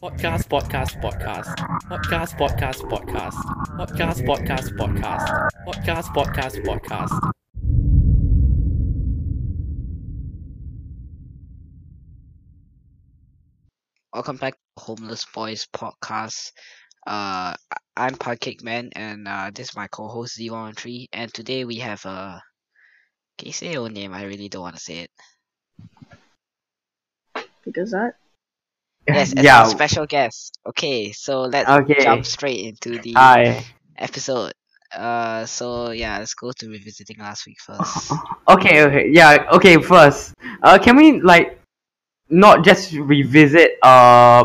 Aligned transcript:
Podcast, 0.00 0.46
podcast, 0.46 0.94
podcast. 1.02 1.58
Podcast, 1.90 2.38
podcast, 2.38 2.80
podcast. 2.86 3.38
Podcast, 3.74 4.22
podcast, 4.22 4.68
podcast. 4.78 5.26
Podcast, 5.66 6.08
podcast, 6.14 6.56
podcast. 6.62 7.32
Welcome 14.14 14.36
back 14.36 14.54
to 14.54 14.84
Homeless 14.84 15.26
Boys 15.34 15.66
podcast. 15.74 16.52
Uh, 17.06 17.54
I- 17.58 17.76
I'm 17.96 18.14
Pancake 18.14 18.62
Man, 18.62 18.90
and 18.94 19.26
uh, 19.26 19.50
this 19.52 19.70
is 19.70 19.76
my 19.76 19.88
co-host 19.88 20.38
Z113. 20.38 21.08
And 21.12 21.34
today 21.34 21.64
we 21.64 21.76
have 21.78 22.06
uh, 22.06 22.38
can 23.36 23.46
you 23.48 23.52
say 23.52 23.72
your 23.72 23.82
own 23.82 23.94
name? 23.94 24.14
I 24.14 24.24
really 24.24 24.48
don't 24.48 24.62
want 24.62 24.76
to 24.76 24.80
say 24.80 25.08
it. 25.08 25.10
because 27.64 27.90
that 27.90 28.14
Yes, 29.12 29.32
as 29.36 29.44
yeah. 29.44 29.60
our 29.60 29.66
special 29.66 30.06
guest. 30.06 30.58
Okay, 30.66 31.12
so 31.12 31.42
let's 31.42 31.68
Okay. 31.68 31.94
jump 31.98 32.26
straight 32.26 32.60
into 32.66 32.98
the 32.98 33.12
Hi. 33.14 33.64
episode. 33.96 34.52
Uh, 34.94 35.44
so 35.46 35.90
yeah, 35.90 36.18
let's 36.18 36.34
go 36.34 36.52
to 36.52 36.68
revisiting 36.68 37.16
last 37.18 37.46
week 37.46 37.58
first. 37.60 38.12
Okay, 38.48 38.82
okay, 38.84 39.08
yeah, 39.10 39.44
okay, 39.52 39.76
first. 39.76 40.32
Uh 40.62 40.78
can 40.78 40.96
we 40.96 41.20
like 41.20 41.60
not 42.30 42.64
just 42.64 42.92
revisit 42.92 43.72
uh 43.82 44.44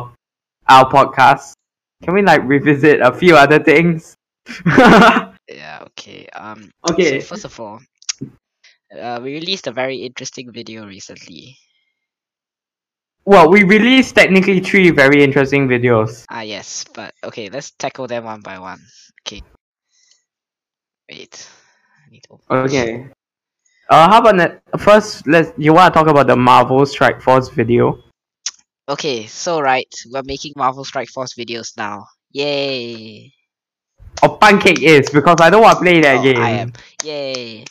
our 0.67 0.85
podcast? 0.91 1.53
Can 2.03 2.13
we 2.13 2.21
like 2.21 2.43
revisit 2.43 2.99
a 2.99 3.13
few 3.13 3.35
other 3.37 3.59
things? 3.63 4.15
Yeah, 5.49 5.83
okay. 5.87 6.27
Um, 6.33 6.71
okay. 6.89 7.19
So 7.19 7.27
first 7.27 7.45
of 7.45 7.59
all, 7.59 7.79
uh, 8.97 9.19
we 9.21 9.33
released 9.33 9.67
a 9.67 9.71
very 9.71 9.97
interesting 9.97 10.51
video 10.51 10.85
recently. 10.85 11.57
Well, 13.25 13.49
we 13.49 13.63
released 13.63 14.15
technically 14.15 14.59
three 14.59 14.89
very 14.91 15.23
interesting 15.23 15.67
videos. 15.67 16.25
Ah, 16.29 16.41
yes, 16.41 16.83
but 16.93 17.13
okay, 17.23 17.49
let's 17.49 17.71
tackle 17.71 18.07
them 18.07 18.25
one 18.25 18.41
by 18.41 18.59
one. 18.59 18.81
Okay. 19.25 19.41
Wait. 21.09 21.47
I 22.05 22.09
need 22.11 22.23
to 22.23 22.33
open- 22.33 22.57
Okay. 22.67 23.07
Uh 23.89 24.09
how 24.09 24.19
about 24.19 24.37
that 24.37 24.61
first 24.79 25.27
let's 25.27 25.51
you 25.57 25.73
wanna 25.73 25.93
talk 25.93 26.07
about 26.07 26.27
the 26.27 26.35
Marvel 26.35 26.85
Strike 26.85 27.21
Force 27.21 27.49
video? 27.49 27.99
Okay, 28.89 29.25
so 29.27 29.61
right, 29.61 29.87
we're 30.11 30.23
making 30.25 30.53
Marvel 30.55 30.83
Strike 30.83 31.09
Force 31.09 31.33
videos 31.35 31.75
now. 31.77 32.07
Yay! 32.31 33.31
Or 34.21 34.37
Pancake 34.37 34.81
is 34.81 35.09
because 35.09 35.39
I 35.39 35.49
don't 35.49 35.61
wanna 35.61 35.79
play 35.79 36.01
that 36.01 36.19
Oh, 36.19 36.23
game. 36.23 36.37
I 36.41 36.49
am. 36.51 36.73
Yay! 37.03 37.65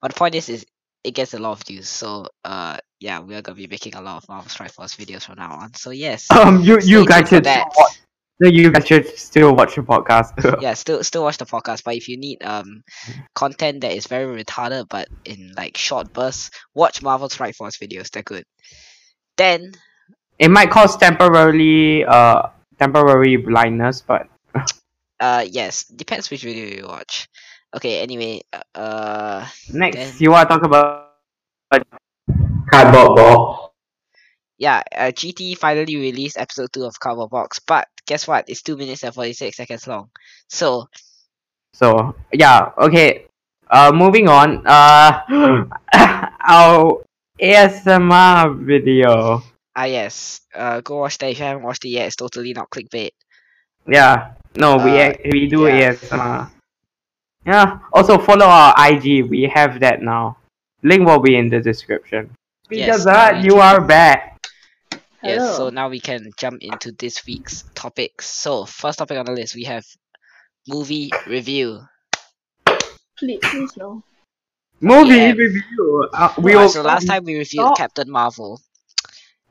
But 0.00 0.12
the 0.12 0.18
point 0.18 0.34
is, 0.34 0.48
is 0.48 0.66
it 1.02 1.14
gets 1.14 1.34
a 1.34 1.38
lot 1.38 1.52
of 1.52 1.62
views. 1.66 1.88
So, 1.88 2.26
uh, 2.44 2.78
yeah, 3.00 3.18
we're 3.20 3.42
gonna 3.42 3.56
be 3.56 3.66
making 3.66 3.94
a 3.94 4.00
lot 4.00 4.22
of 4.22 4.28
Marvel 4.28 4.48
Strike 4.48 4.72
Force 4.72 4.94
videos 4.96 5.24
from 5.24 5.36
now 5.36 5.52
on. 5.52 5.74
So 5.74 5.90
yes, 5.90 6.30
Um 6.30 6.60
you 6.60 6.78
you 6.82 7.06
guys 7.06 7.28
should 7.28 7.44
still 7.46 7.64
watch 7.76 7.98
no, 8.38 8.48
you 8.50 8.70
guys 8.70 8.86
should 8.86 9.18
still 9.18 9.56
watch 9.56 9.76
the 9.76 9.82
podcast. 9.82 10.36
yeah, 10.60 10.74
still 10.74 11.02
still 11.02 11.22
watch 11.22 11.38
the 11.38 11.46
podcast. 11.46 11.84
But 11.84 11.96
if 11.96 12.08
you 12.08 12.16
need 12.18 12.42
um 12.44 12.82
content 13.34 13.80
that 13.80 13.92
is 13.92 14.06
very 14.06 14.44
retarded 14.44 14.88
but 14.88 15.08
in 15.24 15.52
like 15.56 15.76
short 15.76 16.12
bursts, 16.12 16.50
watch 16.74 17.02
Marvel 17.02 17.28
Strike 17.28 17.54
Force 17.54 17.78
videos. 17.78 18.10
They're 18.10 18.22
good. 18.22 18.44
Then 19.36 19.72
It 20.38 20.50
might 20.50 20.70
cause 20.70 20.96
temporarily 20.96 22.04
uh 22.04 22.48
temporary 22.78 23.36
blindness, 23.36 24.02
but 24.02 24.28
uh 25.20 25.44
yes, 25.48 25.84
depends 25.84 26.30
which 26.30 26.42
video 26.42 26.76
you 26.76 26.86
watch. 26.86 27.28
Okay, 27.74 28.00
anyway, 28.00 28.42
uh, 28.52 28.78
uh 28.78 29.46
next 29.72 29.96
Then- 29.96 30.14
you 30.18 30.30
wanna 30.30 30.48
talk 30.48 30.62
about 30.62 31.06
cardboard 32.70 33.16
box. 33.16 33.72
yeah, 34.58 34.82
uh, 34.96 35.12
GT 35.12 35.56
finally 35.58 35.96
released 35.96 36.38
episode 36.38 36.72
two 36.72 36.84
of 36.84 36.98
Cardboard 37.00 37.30
Box, 37.30 37.58
but 37.60 37.88
guess 38.06 38.26
what? 38.26 38.44
It's 38.48 38.62
two 38.62 38.76
minutes 38.76 39.04
and 39.04 39.14
forty 39.14 39.32
six 39.32 39.56
seconds 39.56 39.86
long. 39.86 40.10
So 40.48 40.88
So 41.74 42.14
yeah, 42.32 42.72
okay. 42.78 43.26
Uh 43.70 43.92
moving 43.94 44.28
on. 44.28 44.62
Uh 44.66 45.20
our 46.40 47.02
ASMR 47.40 48.56
video. 48.64 49.42
ah 49.76 49.84
yes, 49.84 50.40
uh 50.54 50.80
go 50.80 51.00
watch 51.04 51.18
that 51.18 51.30
if 51.30 51.38
you 51.38 51.44
haven't 51.44 51.62
watched 51.64 51.84
it 51.84 51.90
yet. 51.90 52.06
It's 52.06 52.16
totally 52.16 52.52
not 52.54 52.70
clickbait. 52.70 53.10
Yeah. 53.86 54.34
No, 54.56 54.76
we 54.78 54.90
Uh, 55.00 55.12
we 55.32 55.46
do 55.48 55.66
yeah. 55.66 55.92
ASMR. 55.92 56.50
Yeah. 57.46 57.78
Also 57.92 58.18
follow 58.18 58.46
our 58.46 58.74
IG. 58.90 59.28
We 59.30 59.50
have 59.54 59.80
that 59.80 60.02
now. 60.02 60.38
Link 60.82 61.06
will 61.06 61.20
be 61.20 61.36
in 61.36 61.48
the 61.50 61.60
description. 61.60 62.35
Yes, 62.70 62.86
Because 62.86 63.04
that 63.04 63.44
you 63.44 63.52
can- 63.52 63.60
are 63.60 63.80
back. 63.80 64.32
Yes, 65.22 65.56
so 65.56 65.70
now 65.70 65.88
we 65.88 65.98
can 65.98 66.30
jump 66.38 66.62
into 66.62 66.92
this 66.92 67.24
week's 67.26 67.64
topics. 67.74 68.26
So 68.26 68.64
first 68.64 68.98
topic 68.98 69.18
on 69.18 69.26
the 69.26 69.32
list 69.32 69.54
we 69.54 69.64
have 69.64 69.84
movie 70.68 71.10
review. 71.26 71.80
please 73.18 73.40
please 73.42 73.76
no 73.76 74.02
Movie 74.80 75.14
Yeah. 75.16 75.32
review. 75.32 76.08
Uh, 76.12 76.28
we 76.38 76.52
Alright, 76.52 76.64
will 76.64 76.68
so 76.68 76.82
last 76.82 77.06
time 77.06 77.24
we 77.24 77.32
reviewed 77.34 77.64
Stop. 77.64 77.78
Captain 77.78 78.10
Marvel. 78.10 78.60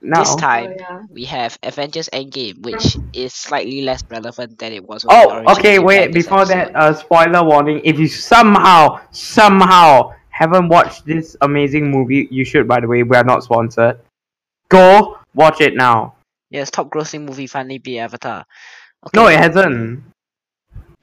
now. 0.02 0.20
This 0.20 0.36
time 0.36 0.70
oh, 0.70 0.76
yeah. 0.80 1.02
we 1.10 1.26
have 1.26 1.58
Avengers 1.64 2.10
Endgame, 2.14 2.62
which 2.62 2.96
is 3.14 3.34
slightly 3.34 3.82
less 3.82 4.04
relevant 4.10 4.60
than 4.60 4.72
it 4.72 4.86
was. 4.88 5.04
When 5.04 5.16
Oh, 5.18 5.30
originally 5.38 5.52
okay. 5.60 5.80
Wait. 5.80 5.98
planned 5.98 6.14
this 6.14 6.26
Before 6.26 6.46
that, 6.46 6.68
episode. 6.76 6.78
uh, 6.78 6.94
spoiler 6.94 7.44
warning. 7.44 7.82
If 7.84 7.98
you 7.98 8.08
somehow, 8.08 9.00
somehow 9.12 10.12
haven't 10.36 10.68
watched 10.68 11.06
this 11.06 11.38
amazing 11.40 11.90
movie, 11.90 12.28
you 12.30 12.44
should. 12.44 12.68
By 12.68 12.82
the 12.82 12.88
way, 12.88 13.04
we 13.04 13.16
are 13.16 13.24
not 13.24 13.44
sponsored. 13.44 14.00
Go 14.68 15.18
watch 15.34 15.62
it 15.62 15.76
now. 15.76 16.16
yes, 16.52 16.70
top 16.70 16.90
grossing 16.92 17.24
movie 17.24 17.48
finally 17.48 17.78
be 17.80 18.00
Avatar. 18.00 18.44
No, 19.16 19.28
it 19.28 19.40
hasn't. 19.40 20.04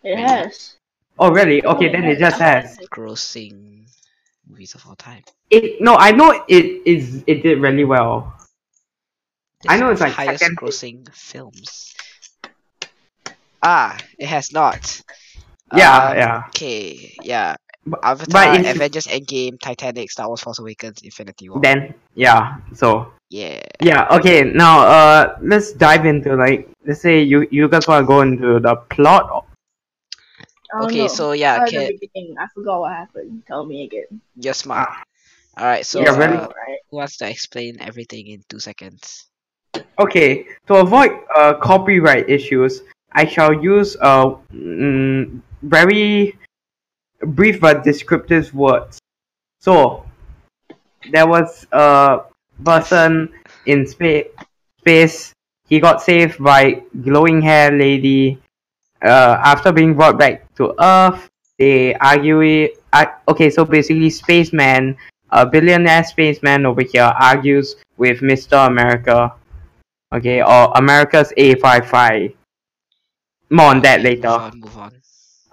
it 0.03 0.19
has 0.19 0.77
Oh, 1.19 1.31
really? 1.31 1.65
Okay, 1.65 1.87
it 1.87 1.93
then 1.93 2.05
it 2.05 2.19
has. 2.21 2.33
just 2.33 2.41
has. 2.41 2.79
grossing 2.91 3.87
movies 4.49 4.75
of 4.75 4.85
all 4.87 4.97
time. 4.97 5.23
It. 5.49 5.81
No, 5.81 5.95
I 5.97 6.11
know 6.13 6.45
it 6.49 6.83
is. 6.85 7.23
It 7.27 7.43
did 7.43 7.61
really 7.61 7.85
well. 7.85 8.35
I 9.69 9.79
know 9.79 9.91
it's 9.91 10.01
like 10.01 10.13
highest 10.13 10.41
second- 10.43 10.59
grossing 10.59 11.09
films. 11.15 11.95
Ah, 13.63 13.97
it 14.19 14.27
has 14.27 14.53
not. 14.53 15.01
Yeah, 15.75 15.97
Um, 16.09 16.17
yeah. 16.17 16.43
Okay, 16.49 17.15
yeah. 17.23 17.55
But- 17.85 18.01
Avatar, 18.05 18.55
if- 18.55 18.77
Avengers 18.77 19.07
Endgame, 19.07 19.59
Titanic, 19.61 20.11
Star 20.11 20.29
Wars 20.29 20.41
Force 20.41 20.59
Awakens, 20.61 21.03
Infinity 21.03 21.49
War. 21.49 21.61
Then 21.61 21.95
yeah. 22.15 22.59
So 22.75 23.13
yeah. 23.29 23.61
yeah. 23.83 24.07
Okay. 24.11 24.43
Now 24.45 24.87
uh, 24.87 25.39
let's 25.43 25.73
dive 25.73 26.07
into 26.07 26.37
like 26.37 26.69
let's 26.87 27.01
say 27.01 27.23
you 27.23 27.47
you 27.51 27.69
guys 27.69 27.89
want 27.89 28.03
to 28.03 28.07
go 28.07 28.21
into 28.23 28.61
the 28.61 28.77
plot. 28.91 29.47
I 30.73 30.79
don't 30.81 30.89
Okay, 30.89 30.99
know. 31.05 31.07
so 31.09 31.33
yeah, 31.33 31.57
Start 31.67 31.75
at 31.75 31.83
okay, 31.83 31.99
the 32.15 32.37
I 32.41 32.47
forgot 32.55 32.81
what 32.81 32.93
happened 32.93 33.43
tell 33.47 33.67
me 33.67 33.85
again 33.85 34.23
you're 34.37 34.55
smart. 34.55 34.89
Alright, 35.59 35.85
so 35.85 36.01
Yeah, 36.01 36.17
really. 36.17 36.37
uh, 36.39 36.49
right 36.49 36.79
who 36.89 36.97
wants 36.97 37.19
to 37.19 37.29
explain 37.29 37.77
everything 37.81 38.29
in 38.29 38.43
two 38.49 38.59
seconds? 38.59 39.27
Okay, 39.99 40.47
to 40.69 40.77
avoid 40.77 41.13
uh, 41.37 41.55
copyright 41.61 42.29
issues, 42.29 42.83
I 43.13 43.27
shall 43.27 43.53
use 43.53 43.97
uh, 44.01 44.37
mm, 44.53 45.41
very 45.63 46.39
brief 47.27 47.61
but 47.61 47.85
descriptive 47.85 48.53
words. 48.55 48.99
So, 49.61 50.05
there 51.11 51.27
was 51.27 51.67
a 51.73 52.21
person 52.65 53.33
in 53.67 53.87
spa- 53.87 54.29
space. 54.81 55.33
He 55.69 55.81
got 55.81 56.03
saved 56.03 56.43
by 56.43 56.83
glowing 57.03 57.41
hair 57.43 57.71
lady. 57.73 58.39
Uh, 59.03 59.39
after 59.43 59.73
being 59.73 59.95
brought 59.95 60.19
back 60.19 60.53
to 60.57 60.75
Earth, 60.79 61.29
they 61.59 61.95
argue 61.95 62.41
it. 62.41 62.83
Okay, 63.29 63.51
so 63.51 63.65
basically, 63.65 64.11
spaceman, 64.11 64.97
a 65.31 65.47
billionaire 65.47 66.05
spaceman 66.05 66.67
over 66.67 66.83
here, 66.83 67.13
argues 67.19 67.77
with 67.97 68.21
Mr. 68.21 68.67
America 68.67 69.33
okay, 70.13 70.43
or 70.43 70.73
America's 70.77 71.33
A55. 71.37 72.35
More 73.51 73.71
on 73.71 73.81
that 73.83 74.01
Okay, 74.01 74.15
Move 74.17 74.25
later. 74.25 74.29
on, 74.29 74.61
move 74.61 74.77
on. 74.79 75.02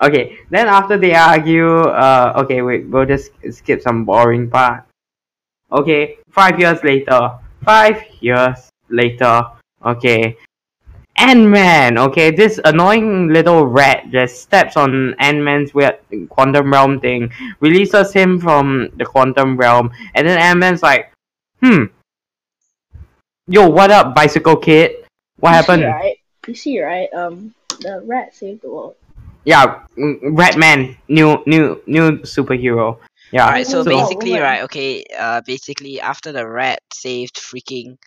Okay, 0.01 0.39
then 0.49 0.67
after 0.67 0.97
they 0.97 1.13
argue, 1.13 1.83
uh, 1.91 2.33
okay, 2.37 2.61
wait, 2.61 2.87
we'll 2.87 3.05
just 3.05 3.31
skip 3.51 3.81
some 3.81 4.05
boring 4.05 4.49
part. 4.49 4.83
Okay, 5.71 6.17
five 6.31 6.59
years 6.59 6.83
later, 6.83 7.35
five 7.65 8.01
years 8.21 8.71
later, 8.89 9.43
okay, 9.85 10.37
Ant-Man, 11.17 11.97
okay, 11.97 12.31
this 12.31 12.61
annoying 12.63 13.27
little 13.27 13.67
rat 13.67 14.09
just 14.09 14.41
steps 14.41 14.77
on 14.77 15.15
Ant-Man's 15.19 15.73
weird 15.73 15.99
quantum 16.29 16.71
realm 16.71 17.01
thing, 17.01 17.29
releases 17.59 18.13
him 18.13 18.39
from 18.39 18.89
the 18.95 19.05
quantum 19.05 19.57
realm, 19.57 19.91
and 20.15 20.25
then 20.25 20.39
Ant-Man's 20.39 20.81
like, 20.81 21.11
hmm, 21.61 21.91
yo, 23.47 23.67
what 23.67 23.91
up, 23.91 24.15
bicycle 24.15 24.55
kid? 24.55 25.03
What 25.39 25.49
you 25.49 25.55
happened? 25.55 25.81
see, 25.83 25.87
right? 25.87 26.17
You 26.47 26.55
see 26.55 26.81
right? 26.81 27.13
Um 27.13 27.53
the 27.81 28.01
rat 28.05 28.35
saved 28.35 28.61
the 28.61 28.69
world 28.69 28.95
Yeah, 29.45 29.83
mm, 29.97 30.19
Ratman, 30.35 30.97
new 31.07 31.41
new 31.45 31.81
new 31.87 32.19
superhero. 32.19 32.97
Yeah. 33.31 33.45
Alright, 33.45 33.67
so 33.67 33.83
So- 33.83 33.89
basically, 33.89 34.39
Oh, 34.39 34.41
right, 34.41 34.63
okay, 34.63 35.05
uh, 35.17 35.41
basically 35.45 36.01
after 36.01 36.31
the 36.31 36.47
rat 36.47 36.79
saved 36.93 37.35
freaking 37.37 37.97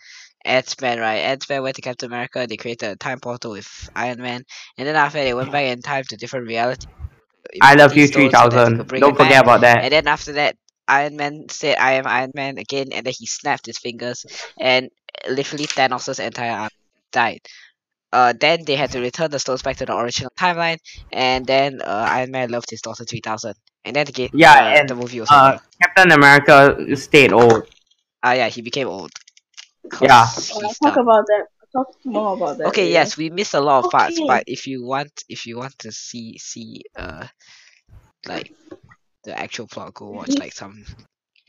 Ant-Man, 0.45 0.99
right? 0.99 1.19
Ant-Man 1.31 1.63
went 1.63 1.75
to 1.77 1.81
Captain 1.81 2.11
America. 2.11 2.45
They 2.45 2.57
created 2.57 2.89
a 2.91 2.95
time 2.97 3.19
portal 3.21 3.51
with 3.51 3.89
Iron 3.95 4.21
Man, 4.21 4.43
and 4.77 4.87
then 4.87 4.95
after 4.95 5.19
they 5.23 5.33
went 5.33 5.51
back 5.51 5.65
in 5.71 5.81
time 5.81 6.03
to 6.09 6.17
different 6.17 6.47
reality. 6.47 6.87
I 7.61 7.75
love 7.75 7.95
you 7.95 8.03
Infinity 8.03 8.29
Stones 8.31 8.53
so 8.53 8.59
3000. 8.75 8.99
Don't 8.99 9.15
forget 9.15 9.29
back. 9.31 9.43
about 9.43 9.61
that. 9.61 9.83
And 9.83 9.91
then 9.93 10.07
after 10.07 10.33
that, 10.33 10.57
Iron 10.87 11.15
Man 11.15 11.45
said, 11.49 11.77
"I 11.79 11.93
am 11.93 12.07
Iron 12.07 12.31
Man" 12.35 12.57
again, 12.57 12.89
and 12.91 13.05
then 13.05 13.13
he 13.17 13.25
snapped 13.25 13.65
his 13.65 13.77
fingers, 13.77 14.25
and 14.59 14.89
literally 15.29 15.67
Thanos' 15.67 16.19
entire 16.19 16.51
army 16.51 16.69
died. 17.11 17.39
Uh, 18.13 18.31
then 18.39 18.63
they 18.65 18.75
had 18.75 18.91
to 18.91 19.01
return 19.01 19.31
the 19.31 19.39
stones 19.39 19.63
back 19.63 19.75
to 19.77 19.85
the 19.87 19.97
original 19.97 20.31
timeline, 20.37 20.77
and 21.11 21.47
then 21.47 21.81
uh, 21.81 22.05
Iron 22.09 22.29
Man 22.29 22.51
loved 22.51 22.69
his 22.69 22.81
daughter 22.81 23.03
3000, 23.03 23.55
and 23.85 23.95
then 23.95 24.07
again, 24.07 24.29
Yeah, 24.33 24.53
uh, 24.53 24.77
and, 24.77 24.87
the 24.87 24.93
movie 24.93 25.19
was 25.19 25.31
Uh, 25.31 25.53
over. 25.53 25.61
Captain 25.81 26.11
America 26.11 26.95
stayed 26.95 27.33
old. 27.33 27.67
Ah, 28.21 28.33
yeah, 28.33 28.49
he 28.49 28.61
became 28.61 28.87
old. 28.87 29.09
Yeah. 29.99 30.27
I'll 30.53 30.73
talk 30.83 30.97
about 30.97 31.25
that. 31.25 31.45
I'll 31.75 31.83
talk 31.85 31.95
more 32.05 32.33
about 32.37 32.59
that. 32.59 32.67
Okay, 32.67 32.83
later. 32.83 32.93
yes, 32.93 33.17
we 33.17 33.31
missed 33.31 33.55
a 33.55 33.59
lot 33.59 33.83
of 33.83 33.91
parts, 33.91 34.21
but 34.27 34.43
if 34.45 34.67
you 34.67 34.85
want, 34.85 35.11
if 35.27 35.47
you 35.47 35.57
want 35.57 35.73
to 35.79 35.91
see 35.91 36.37
see 36.37 36.83
uh, 36.95 37.25
like 38.27 38.53
the 39.23 39.33
actual 39.37 39.65
plot, 39.67 39.93
go 39.95 40.11
watch 40.11 40.37
like 40.37 40.53
some 40.53 40.85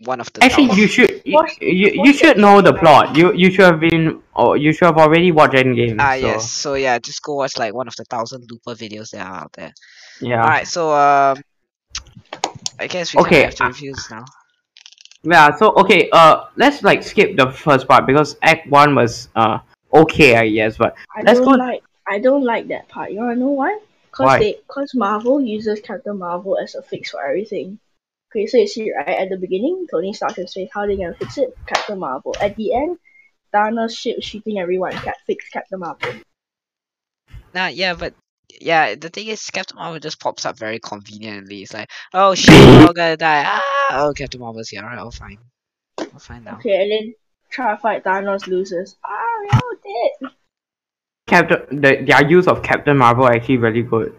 one 0.04 0.20
of 0.20 0.32
the. 0.32 0.44
Actually, 0.44 0.68
top- 0.68 0.76
you 0.76 0.86
should 0.86 1.22
you, 1.24 1.46
you, 1.60 2.04
you 2.04 2.12
should 2.12 2.38
know 2.38 2.60
the 2.60 2.72
plot. 2.72 3.16
You 3.16 3.32
you 3.34 3.50
should 3.50 3.64
have 3.64 3.80
been 3.80 4.22
or 4.34 4.56
you 4.56 4.72
should 4.72 4.86
have 4.86 4.98
already 4.98 5.32
watched 5.32 5.54
Endgame. 5.54 5.96
Ah 6.00 6.12
so, 6.12 6.26
yes, 6.26 6.50
so 6.50 6.74
yeah, 6.74 6.98
just 6.98 7.22
go 7.22 7.34
watch 7.34 7.56
like 7.58 7.74
one 7.74 7.88
of 7.88 7.96
the 7.96 8.04
thousand 8.04 8.46
Looper 8.50 8.74
videos 8.78 9.10
that 9.10 9.26
are 9.26 9.42
out 9.42 9.52
there. 9.52 9.72
Yeah. 10.20 10.42
Alright, 10.42 10.68
so 10.68 10.92
um, 10.92 11.42
I 12.78 12.86
guess 12.86 13.14
we 13.14 13.20
Okay, 13.20 13.42
can 13.42 13.44
have 13.50 13.56
the 13.56 13.64
uh, 13.64 13.68
reviews 13.68 14.10
now. 14.10 14.24
Yeah. 15.22 15.54
So 15.56 15.72
okay. 15.76 16.08
Uh, 16.10 16.44
let's 16.56 16.82
like 16.82 17.02
skip 17.02 17.36
the 17.36 17.50
first 17.50 17.88
part 17.88 18.06
because 18.06 18.36
Act 18.42 18.68
One 18.68 18.94
was 18.94 19.28
uh 19.36 19.58
okay, 19.92 20.36
I 20.36 20.48
guess. 20.50 20.76
But 20.76 20.96
I 21.14 21.22
let's 21.22 21.40
don't 21.40 21.58
go- 21.58 21.64
like. 21.64 21.82
I 22.06 22.18
don't 22.18 22.44
like 22.44 22.68
that 22.68 22.88
part. 22.88 23.12
You 23.12 23.20
wanna 23.20 23.36
know 23.36 23.48
why? 23.48 23.78
Cause 24.10 24.26
Why? 24.26 24.38
they, 24.38 24.58
cause 24.68 24.94
Marvel 24.94 25.40
uses 25.40 25.80
Captain 25.80 26.16
Marvel 26.18 26.56
as 26.56 26.76
a 26.76 26.82
fix 26.82 27.10
for 27.10 27.24
everything. 27.24 27.80
Okay, 28.34 28.46
so 28.46 28.56
you 28.56 28.66
see, 28.66 28.92
right 28.92 29.16
at 29.16 29.28
the 29.28 29.36
beginning, 29.36 29.86
Tony 29.88 30.12
Stark 30.12 30.34
can 30.34 30.48
say, 30.48 30.68
"How 30.74 30.86
they 30.86 30.96
gonna 30.96 31.14
fix 31.14 31.38
it?" 31.38 31.56
Captain 31.66 31.96
Marvel. 31.96 32.34
At 32.40 32.56
the 32.56 32.74
end, 32.74 32.98
Thanos 33.54 33.96
ship 33.96 34.16
shooting 34.22 34.58
everyone. 34.58 34.90
Cap 34.90 35.14
fix 35.24 35.48
Captain 35.50 35.78
Marvel. 35.78 36.14
Nah, 37.54 37.68
yeah, 37.68 37.94
but 37.94 38.12
yeah, 38.60 38.96
the 38.96 39.08
thing 39.08 39.28
is, 39.28 39.48
Captain 39.50 39.76
Marvel 39.76 40.00
just 40.00 40.18
pops 40.18 40.44
up 40.44 40.58
very 40.58 40.80
conveniently. 40.80 41.62
It's 41.62 41.72
like, 41.72 41.88
oh 42.12 42.34
shit, 42.34 42.50
we're 42.50 42.88
all 42.88 42.92
gonna 42.92 43.16
die. 43.16 43.44
Ah, 43.46 44.06
oh, 44.08 44.12
Captain 44.12 44.40
Marvel's 44.40 44.68
here. 44.68 44.82
Alright, 44.82 44.98
all 44.98 45.12
fine. 45.12 45.38
All 45.98 46.18
fine 46.18 46.42
now. 46.42 46.56
Okay, 46.56 46.82
and 46.82 46.90
then 46.90 47.14
try 47.50 47.70
to 47.70 47.76
fight 47.80 48.02
Thanos 48.02 48.48
loses. 48.48 48.96
Ah, 49.04 49.38
we 49.42 49.48
all 49.50 49.74
dead. 50.20 50.32
Captain 51.28 51.80
the 51.80 52.04
their 52.04 52.28
use 52.28 52.48
of 52.48 52.64
Captain 52.64 52.98
Marvel 52.98 53.28
actually 53.28 53.58
really 53.58 53.82
good. 53.82 54.12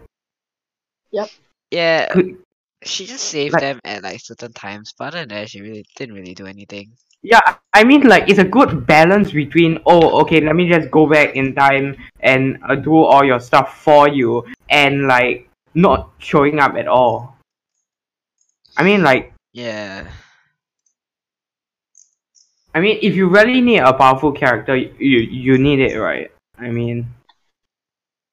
Yep. 1.12 1.28
Yeah, 1.70 2.08
Could- 2.14 2.45
she 2.84 3.06
just 3.06 3.24
saved 3.24 3.54
like- 3.54 3.62
them 3.62 3.78
at 3.84 4.02
like 4.02 4.20
certain 4.20 4.52
times, 4.52 4.92
but 4.98 5.08
other 5.08 5.20
than 5.20 5.28
that, 5.28 5.50
she 5.50 5.60
really 5.60 5.84
didn't 5.96 6.14
really 6.14 6.34
do 6.34 6.46
anything. 6.46 6.92
Yeah, 7.22 7.40
I 7.72 7.82
mean 7.82 8.02
like 8.02 8.28
it's 8.28 8.38
a 8.38 8.44
good 8.44 8.86
balance 8.86 9.32
between 9.32 9.80
oh 9.86 10.20
okay 10.20 10.40
let 10.40 10.54
me 10.54 10.68
just 10.68 10.90
go 10.92 11.08
back 11.08 11.34
in 11.34 11.54
time 11.56 11.96
and 12.20 12.58
uh, 12.68 12.76
do 12.76 12.94
all 13.02 13.24
your 13.24 13.40
stuff 13.40 13.82
for 13.82 14.06
you 14.08 14.44
and 14.68 15.08
like 15.08 15.48
not 15.74 16.10
showing 16.18 16.60
up 16.60 16.74
at 16.76 16.86
all. 16.86 17.36
I 18.76 18.84
mean 18.84 19.02
like 19.02 19.32
Yeah. 19.52 20.06
I 22.74 22.80
mean 22.80 22.98
if 23.02 23.16
you 23.16 23.26
really 23.28 23.60
need 23.60 23.80
a 23.80 23.92
powerful 23.92 24.30
character 24.30 24.76
you 24.76 25.18
you 25.18 25.58
need 25.58 25.80
it 25.80 25.98
right. 25.98 26.30
I 26.58 26.70
mean 26.70 27.06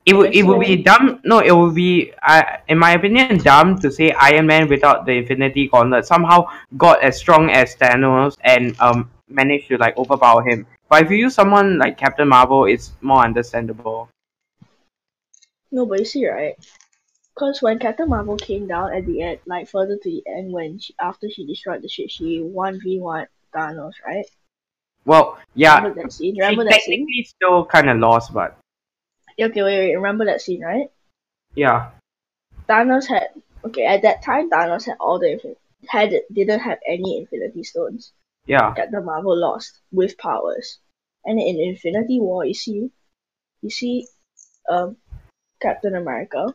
it 0.05 0.13
would 0.13 0.35
it 0.35 0.43
would 0.43 0.59
be 0.59 0.75
dumb 0.77 1.19
no 1.23 1.39
it 1.39 1.51
would 1.51 1.73
be 1.75 2.11
I 2.21 2.59
in 2.67 2.77
my 2.77 2.91
opinion 2.91 3.37
dumb 3.37 3.79
to 3.79 3.91
say 3.91 4.11
Iron 4.11 4.47
Man 4.47 4.67
without 4.67 5.05
the 5.05 5.13
Infinity 5.13 5.67
Gauntlet 5.69 6.05
somehow 6.05 6.47
got 6.77 7.01
as 7.01 7.17
strong 7.17 7.49
as 7.51 7.75
Thanos 7.75 8.35
and 8.41 8.75
um 8.79 9.09
managed 9.29 9.67
to 9.69 9.77
like 9.77 9.97
overpower 9.97 10.43
him. 10.43 10.67
But 10.89 11.03
if 11.03 11.09
you 11.11 11.17
use 11.17 11.33
someone 11.33 11.77
like 11.77 11.97
Captain 11.97 12.27
Marvel 12.27 12.65
it's 12.65 12.91
more 13.01 13.23
understandable. 13.23 14.09
No, 15.71 15.85
but 15.85 15.99
you 15.99 16.05
see, 16.05 16.27
right? 16.29 16.55
Because 17.33 17.61
when 17.63 17.79
Captain 17.79 18.07
Marvel 18.07 18.37
came 18.37 18.67
down 18.67 18.93
at 18.93 19.05
the 19.07 19.21
end, 19.23 19.39
like 19.47 19.67
further 19.67 19.97
to 19.97 20.03
the 20.09 20.21
end, 20.27 20.51
when 20.51 20.77
she, 20.77 20.93
after 21.01 21.29
she 21.31 21.47
destroyed 21.47 21.81
the 21.81 21.87
ship, 21.89 22.09
she 22.09 22.41
one 22.41 22.79
v 22.79 22.99
one 22.99 23.25
Thanos, 23.55 23.93
right? 24.05 24.25
Well, 25.05 25.39
yeah, 25.55 25.77
Remember 25.77 26.01
that 26.03 26.11
scene? 26.13 26.35
she 26.35 26.41
Remember 26.41 26.63
that 26.65 26.81
scene? 26.81 26.99
technically 26.99 27.23
still 27.23 27.65
kind 27.65 27.89
of 27.89 27.97
lost, 27.97 28.33
but 28.33 28.57
Okay, 29.39 29.63
wait, 29.63 29.79
wait. 29.79 29.95
Remember 29.95 30.25
that 30.25 30.41
scene, 30.41 30.61
right? 30.61 30.89
yeah, 31.55 31.91
Thanos 32.67 33.07
had 33.07 33.27
okay 33.65 33.85
at 33.85 34.01
that 34.01 34.23
time. 34.23 34.49
Thanos 34.49 34.85
had 34.85 34.97
all 34.99 35.19
the 35.19 35.55
had 35.87 36.11
didn't 36.33 36.59
have 36.61 36.79
any 36.87 37.19
Infinity 37.19 37.63
Stones. 37.63 38.11
yeah, 38.47 38.73
That 38.75 38.91
the 38.91 39.01
Marvel 39.01 39.37
lost 39.37 39.79
with 39.91 40.17
powers, 40.17 40.79
and 41.25 41.39
in 41.39 41.59
Infinity 41.59 42.19
War, 42.19 42.45
you 42.45 42.53
see, 42.53 42.89
you 43.61 43.69
see, 43.69 44.07
um, 44.69 44.97
Captain 45.61 45.95
America. 45.95 46.53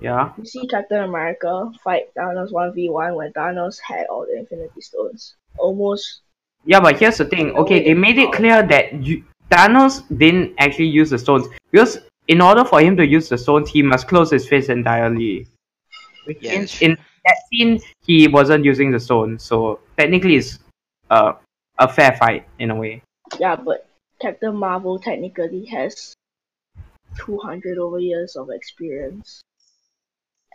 yeah. 0.00 0.32
You 0.38 0.44
see 0.44 0.66
Captain 0.68 1.02
America 1.02 1.70
fight 1.82 2.14
Thanos 2.14 2.52
one 2.52 2.72
v 2.74 2.88
one 2.90 3.14
when 3.14 3.32
Thanos 3.32 3.78
had 3.80 4.06
all 4.10 4.26
the 4.26 4.38
Infinity 4.38 4.80
Stones. 4.80 5.34
Almost 5.58 6.20
Yeah, 6.64 6.80
but 6.80 6.98
here's 6.98 7.18
the 7.18 7.24
thing. 7.24 7.52
Okay, 7.56 7.82
they 7.84 7.94
made 7.94 8.18
it 8.18 8.32
clear 8.32 8.62
that 8.66 8.92
you, 9.02 9.24
Thanos 9.50 10.02
didn't 10.16 10.54
actually 10.58 10.86
use 10.92 11.10
the 11.10 11.18
stones 11.18 11.48
because 11.70 11.98
in 12.28 12.40
order 12.40 12.64
for 12.64 12.80
him 12.80 12.96
to 12.96 13.06
use 13.06 13.28
the 13.28 13.38
stones, 13.38 13.70
he 13.70 13.82
must 13.82 14.08
close 14.08 14.30
his 14.30 14.48
face 14.48 14.68
entirely. 14.68 15.46
Which 16.24 16.38
Yeah, 16.40 16.58
means 16.58 16.80
in 16.82 16.96
that 17.24 17.36
scene, 17.50 17.80
he 18.04 18.28
wasn't 18.28 18.64
using 18.64 18.90
the 18.90 19.00
stones, 19.00 19.42
so 19.44 19.80
technically, 19.96 20.36
it's 20.36 20.58
uh, 21.10 21.32
a 21.78 21.88
fair 21.88 22.12
fight 22.16 22.46
in 22.58 22.70
a 22.70 22.74
way. 22.76 23.02
yeah, 23.38 23.56
but 23.56 23.88
Captain 24.20 24.54
Marvel 24.56 24.98
technically 24.98 25.64
has 25.66 26.14
two 27.18 27.38
hundred 27.38 27.78
over 27.78 27.98
years 27.98 28.36
of 28.36 28.50
experience 28.50 29.42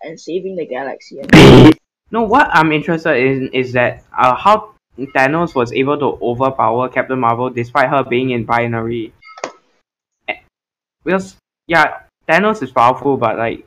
and 0.02 0.20
saving 0.20 0.56
the 0.56 0.66
galaxy. 0.66 1.20
And 1.20 1.74
No, 2.12 2.24
what 2.24 2.48
I'm 2.54 2.72
interested 2.72 3.16
in 3.18 3.50
is 3.54 3.74
that 3.74 4.04
uh, 4.16 4.36
how 4.36 4.76
Thanos 5.16 5.56
was 5.56 5.74
able 5.74 5.98
to 5.98 6.18
overpower 6.22 6.88
Captain 6.90 7.20
Marvel 7.20 7.50
despite 7.50 7.90
her 7.90 8.04
being 8.04 8.30
in 8.30 8.46
binary. 8.46 9.14
Because 11.04 11.36
yeah, 11.68 12.04
Thanos 12.28 12.64
is 12.64 12.72
powerful, 12.72 13.18
but 13.18 13.38
like 13.38 13.66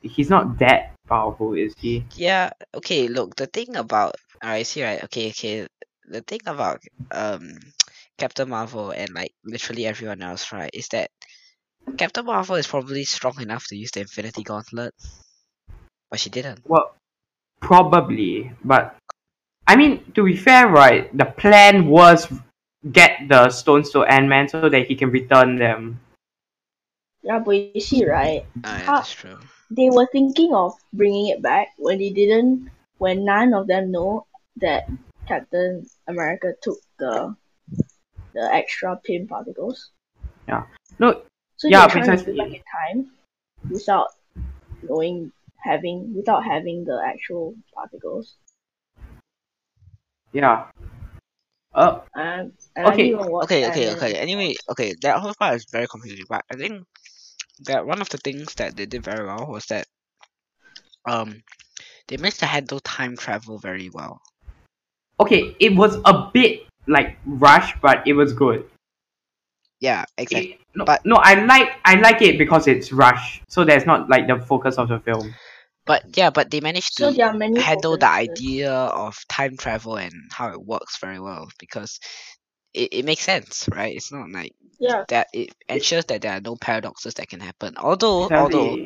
he's 0.00 0.30
not 0.30 0.58
that 0.58 0.92
powerful, 1.08 1.54
is 1.54 1.74
he? 1.78 2.04
Yeah, 2.14 2.50
okay, 2.74 3.08
look, 3.08 3.36
the 3.36 3.46
thing 3.46 3.76
about 3.76 4.16
alright, 4.42 4.66
see 4.66 4.84
right, 4.84 5.02
okay, 5.04 5.28
okay. 5.30 5.66
The 6.08 6.22
thing 6.22 6.40
about 6.46 6.80
um 7.10 7.58
Captain 8.18 8.48
Marvel 8.48 8.90
and 8.90 9.10
like 9.14 9.32
literally 9.44 9.86
everyone 9.86 10.22
else, 10.22 10.52
right, 10.52 10.70
is 10.72 10.88
that 10.88 11.10
Captain 11.96 12.24
Marvel 12.24 12.56
is 12.56 12.66
probably 12.66 13.04
strong 13.04 13.40
enough 13.40 13.66
to 13.68 13.76
use 13.76 13.90
the 13.90 14.00
Infinity 14.00 14.42
Gauntlet. 14.42 14.94
But 16.10 16.20
she 16.20 16.30
didn't. 16.30 16.60
Well, 16.66 16.94
probably, 17.60 18.52
but 18.64 18.96
I 19.66 19.76
mean 19.76 20.12
to 20.14 20.24
be 20.24 20.36
fair, 20.36 20.68
right? 20.68 21.16
The 21.16 21.26
plan 21.26 21.86
was 21.86 22.28
get 22.90 23.28
the 23.28 23.48
stones 23.50 23.90
to 23.90 24.02
Ant 24.02 24.28
Man 24.28 24.48
so 24.48 24.68
that 24.68 24.86
he 24.86 24.96
can 24.96 25.10
return 25.10 25.56
them. 25.56 26.00
Yeah, 27.22 27.38
but 27.40 27.52
you 27.52 27.80
see, 27.80 28.04
right? 28.04 28.42
Ah, 28.64 28.78
yeah, 28.78 28.84
Ah. 28.88 28.96
that's 28.96 29.12
true. 29.12 29.38
They 29.70 29.88
were 29.90 30.08
thinking 30.12 30.54
of 30.54 30.74
bringing 30.92 31.28
it 31.28 31.42
back 31.42 31.68
when 31.78 31.98
they 31.98 32.10
didn't. 32.10 32.70
When 32.98 33.24
none 33.24 33.54
of 33.54 33.66
them 33.66 33.90
know 33.90 34.26
that 34.56 34.84
Captain 35.26 35.86
America 36.08 36.54
took 36.62 36.78
the 36.98 37.34
the 38.34 38.42
extra 38.52 38.96
Pym 39.04 39.26
particles. 39.28 39.90
Yeah. 40.48 40.64
No, 40.98 41.22
So 41.56 41.68
Yeah, 41.68 41.80
they're 41.80 41.88
trying 41.88 42.16
to 42.16 42.24
precisely. 42.24 42.32
go 42.32 42.44
back 42.44 42.52
in 42.54 42.62
time 42.78 43.10
without 43.70 44.08
knowing 44.82 45.32
having 45.64 46.14
without 46.14 46.44
having 46.44 46.84
the 46.84 47.00
actual 47.04 47.54
particles. 47.74 48.36
yeah. 50.32 50.64
Uh, 51.74 52.00
And, 52.14 52.52
and 52.76 52.86
I 52.86 52.90
Okay, 52.92 53.04
didn't 53.04 53.20
even 53.20 53.26
watch 53.32 53.50
Okay, 53.50 53.66
okay, 53.68 53.90
okay. 53.96 54.14
Anyway, 54.14 54.54
okay, 54.70 54.94
that 55.02 55.18
whole 55.20 55.34
part 55.38 55.56
is 55.56 55.66
very 55.72 55.86
confusing, 55.88 56.26
but 56.28 56.44
I 56.50 56.56
think 56.56 56.84
that 57.66 57.86
one 57.86 58.00
of 58.00 58.08
the 58.10 58.18
things 58.18 58.54
that 58.54 58.76
they 58.76 58.86
did 58.86 59.02
very 59.04 59.26
well 59.26 59.46
was 59.46 59.66
that 59.66 59.86
um 61.06 61.42
they 62.08 62.16
managed 62.16 62.40
to 62.40 62.46
handle 62.46 62.80
time 62.80 63.16
travel 63.16 63.58
very 63.58 63.90
well. 63.92 64.20
okay, 65.20 65.54
it 65.60 65.74
was 65.76 65.96
a 66.04 66.30
bit 66.34 66.66
like 66.88 67.16
rushed, 67.26 67.80
but 67.80 68.02
it 68.06 68.12
was 68.14 68.32
good. 68.32 68.64
Yeah, 69.80 70.04
exactly. 70.18 70.52
It- 70.54 70.58
no, 70.74 70.84
But- 70.84 71.04
no, 71.04 71.16
I 71.16 71.34
like 71.44 71.68
I 71.84 71.94
like 71.96 72.22
it 72.22 72.38
because 72.38 72.66
it's 72.66 72.92
rushed, 72.92 73.42
so 73.46 73.62
that's 73.64 73.84
not 73.86 74.08
like 74.08 74.26
the 74.26 74.38
focus 74.40 74.78
of 74.78 74.88
the 74.88 74.98
film. 75.00 75.34
But 75.84 76.16
yeah, 76.16 76.30
but 76.30 76.50
they 76.50 76.60
managed 76.60 76.96
to 76.96 77.10
there 77.12 77.26
are 77.28 77.34
many 77.34 77.60
handle 77.60 77.98
the 77.98 78.08
idea 78.08 78.72
of 78.72 79.16
time 79.28 79.56
travel 79.56 79.96
and 79.96 80.14
how 80.32 80.48
it 80.50 80.64
works 80.64 80.98
very 80.98 81.20
well 81.20 81.48
because 81.58 81.98
it, 82.74 82.88
it 82.92 83.04
makes 83.04 83.22
sense, 83.22 83.68
right? 83.72 83.94
It's 83.94 84.12
not 84.12 84.30
like 84.30 84.52
Yeah. 84.78 85.04
that 85.08 85.28
it 85.32 85.54
ensures 85.68 86.04
that 86.06 86.22
there 86.22 86.32
are 86.32 86.40
no 86.40 86.56
paradoxes 86.56 87.14
that 87.14 87.28
can 87.28 87.40
happen. 87.40 87.74
Although 87.76 88.28
although 88.30 88.76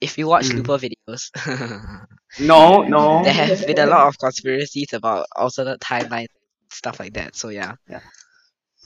if 0.00 0.18
you 0.18 0.26
watch 0.28 0.46
Mm. 0.50 0.56
Looper 0.58 0.78
videos 0.78 1.30
No, 2.40 2.82
no. 2.82 3.22
there 3.24 3.32
have 3.32 3.66
been 3.66 3.78
a 3.78 3.86
lot 3.86 4.08
of 4.08 4.18
conspiracies 4.18 4.92
about 4.92 5.26
alternate 5.36 5.80
timelines 5.80 6.28
stuff 6.70 7.00
like 7.00 7.14
that. 7.14 7.34
So 7.36 7.48
yeah. 7.48 7.74
yeah. 7.88 8.00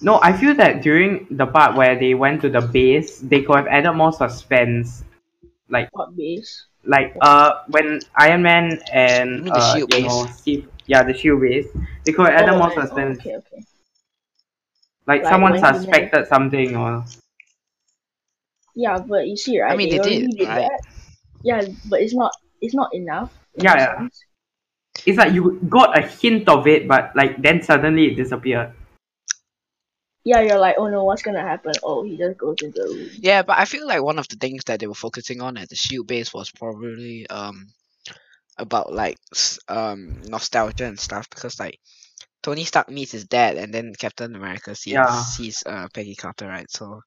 No, 0.03 0.19
I 0.23 0.33
feel 0.33 0.55
that 0.55 0.83
during 0.83 1.27
the 1.31 1.47
part 1.47 1.77
where 1.77 1.99
they 1.99 2.15
went 2.15 2.41
to 2.43 2.49
the 2.49 2.61
base, 2.63 3.19
they 3.21 3.43
could 3.43 3.57
have 3.57 3.67
added 3.67 3.93
more 3.93 4.13
suspense. 4.13 5.05
Like, 5.69 5.89
What 5.93 6.17
base? 6.17 6.67
like 6.85 7.15
uh, 7.21 7.63
when 7.69 8.01
Iron 8.17 8.43
Man 8.43 8.81
and 8.93 9.31
You 9.37 9.43
mean 9.45 9.53
the 9.53 9.61
uh, 9.61 9.75
shield 9.75 9.91
you 9.93 9.97
base? 10.01 10.07
know, 10.09 10.27
Steve, 10.27 10.69
yeah, 10.87 11.03
the 11.03 11.13
shield 11.15 11.41
base, 11.43 11.67
they 12.05 12.13
could 12.13 12.27
have 12.31 12.35
added 12.43 12.55
Oh, 12.55 12.59
more 12.59 12.71
I- 12.71 12.75
oh, 12.77 12.81
suspense. 12.87 13.19
okay, 13.21 13.37
okay. 13.37 13.63
Like, 15.11 15.25
Like 15.25 15.33
someone 15.33 15.51
when 15.59 15.75
he 15.75 15.81
suspected 15.81 16.29
something 16.29 16.77
or 16.77 17.05
Yeah, 18.77 18.99
but 19.03 19.27
you 19.27 19.37
see, 19.37 19.61
right? 19.61 19.73
I 19.73 19.77
mean, 19.77 19.89
they 19.91 19.99
already 19.99 20.29
did, 20.29 20.47
right? 20.47 20.71
that. 20.71 20.83
Yeah, 21.43 21.67
but 21.91 22.01
it's 22.01 22.15
not. 22.15 22.31
It's 22.61 22.75
not 22.75 22.95
enough. 22.95 23.35
in 23.57 23.65
Yeah, 23.65 23.75
yeah. 23.75 23.99
sense. 23.99 24.25
it's 25.05 25.19
like 25.19 25.33
you 25.33 25.59
got 25.69 25.99
a 25.99 26.07
hint 26.07 26.49
of 26.49 26.69
it, 26.69 26.87
but 26.87 27.11
like 27.17 27.43
then 27.43 27.61
suddenly 27.61 28.13
it 28.13 28.15
disappeared. 28.15 28.71
Yeah, 30.23 30.43
you're 30.43 30.61
like, 30.61 30.77
oh 30.79 30.87
no, 30.87 31.03
what's 31.03 31.23
gonna 31.23 31.43
happen? 31.43 31.73
Oh, 31.83 32.05
he 32.05 32.17
just 32.17 32.39
goes 32.39 32.63
into 32.63 32.79
the 32.81 32.87
room. 32.95 33.11
Yeah, 33.19 33.43
but 33.43 33.59
I 33.59 33.65
feel 33.65 33.85
like 33.85 34.05
one 34.05 34.21
of 34.21 34.29
the 34.29 34.37
things 34.37 34.63
that 34.67 34.79
they 34.79 34.87
were 34.87 34.95
focusing 34.95 35.41
on 35.41 35.57
at 35.57 35.69
the 35.71 35.75
shield 35.75 36.07
base 36.07 36.33
was 36.33 36.53
probably 36.53 37.27
um 37.27 37.67
about 38.59 38.93
like 38.93 39.19
um 39.67 40.23
nostalgia 40.29 40.87
and 40.87 41.01
stuff 41.01 41.29
because 41.29 41.59
like 41.59 41.81
Tony 42.43 42.65
Stark 42.65 42.89
meets 42.89 43.13
his 43.13 43.25
dad 43.27 43.57
and 43.57 43.73
then 43.73 43.93
Captain 43.99 44.35
America 44.35 44.75
sees 44.75 44.95
Yeah. 44.95 45.11
sees 45.13 45.63
uh 45.67 45.89
Peggy 45.95 46.15
Carter, 46.15 46.49
right? 46.49 46.71
So 46.71 47.01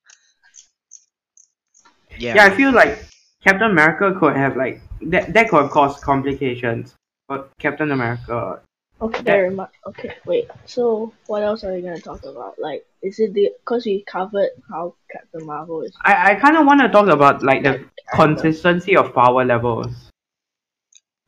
yeah, 2.18 2.36
Yeah, 2.36 2.46
I 2.46 2.50
feel 2.56 2.72
like 2.72 3.00
Captain 3.44 3.72
America 3.72 4.18
could 4.20 4.36
have 4.36 4.56
like 4.56 4.82
that 5.02 5.34
that 5.34 5.50
could 5.50 5.62
have 5.64 5.72
caused 5.72 6.02
complications. 6.04 6.96
But 7.28 7.50
Captain 7.60 7.92
America, 7.92 8.62
Okay, 9.02 9.18
That- 9.24 9.36
very 9.36 9.50
much. 9.50 9.72
Okay, 9.88 10.14
wait. 10.26 10.48
So, 10.66 11.12
what 11.28 11.44
else 11.44 11.64
are 11.66 11.74
we 11.74 11.82
gonna 11.82 12.00
talk 12.00 12.24
about? 12.24 12.56
Like, 12.60 12.86
is 13.02 13.20
it 13.20 13.34
the? 13.34 13.52
Cause 13.66 13.86
we 13.86 14.04
covered 14.08 14.52
how 14.70 14.96
Captain 15.12 15.46
Marvel 15.46 15.82
is. 15.82 15.92
I, 16.06 16.32
I 16.32 16.36
kind 16.36 16.56
of 16.56 16.66
want 16.66 16.80
to 16.82 16.88
talk 16.90 17.08
about 17.08 17.44
like 17.44 17.64
the 17.64 17.70
character. 17.74 17.92
consistency 18.16 18.96
of 18.96 19.14
power 19.14 19.44
levels. 19.44 19.88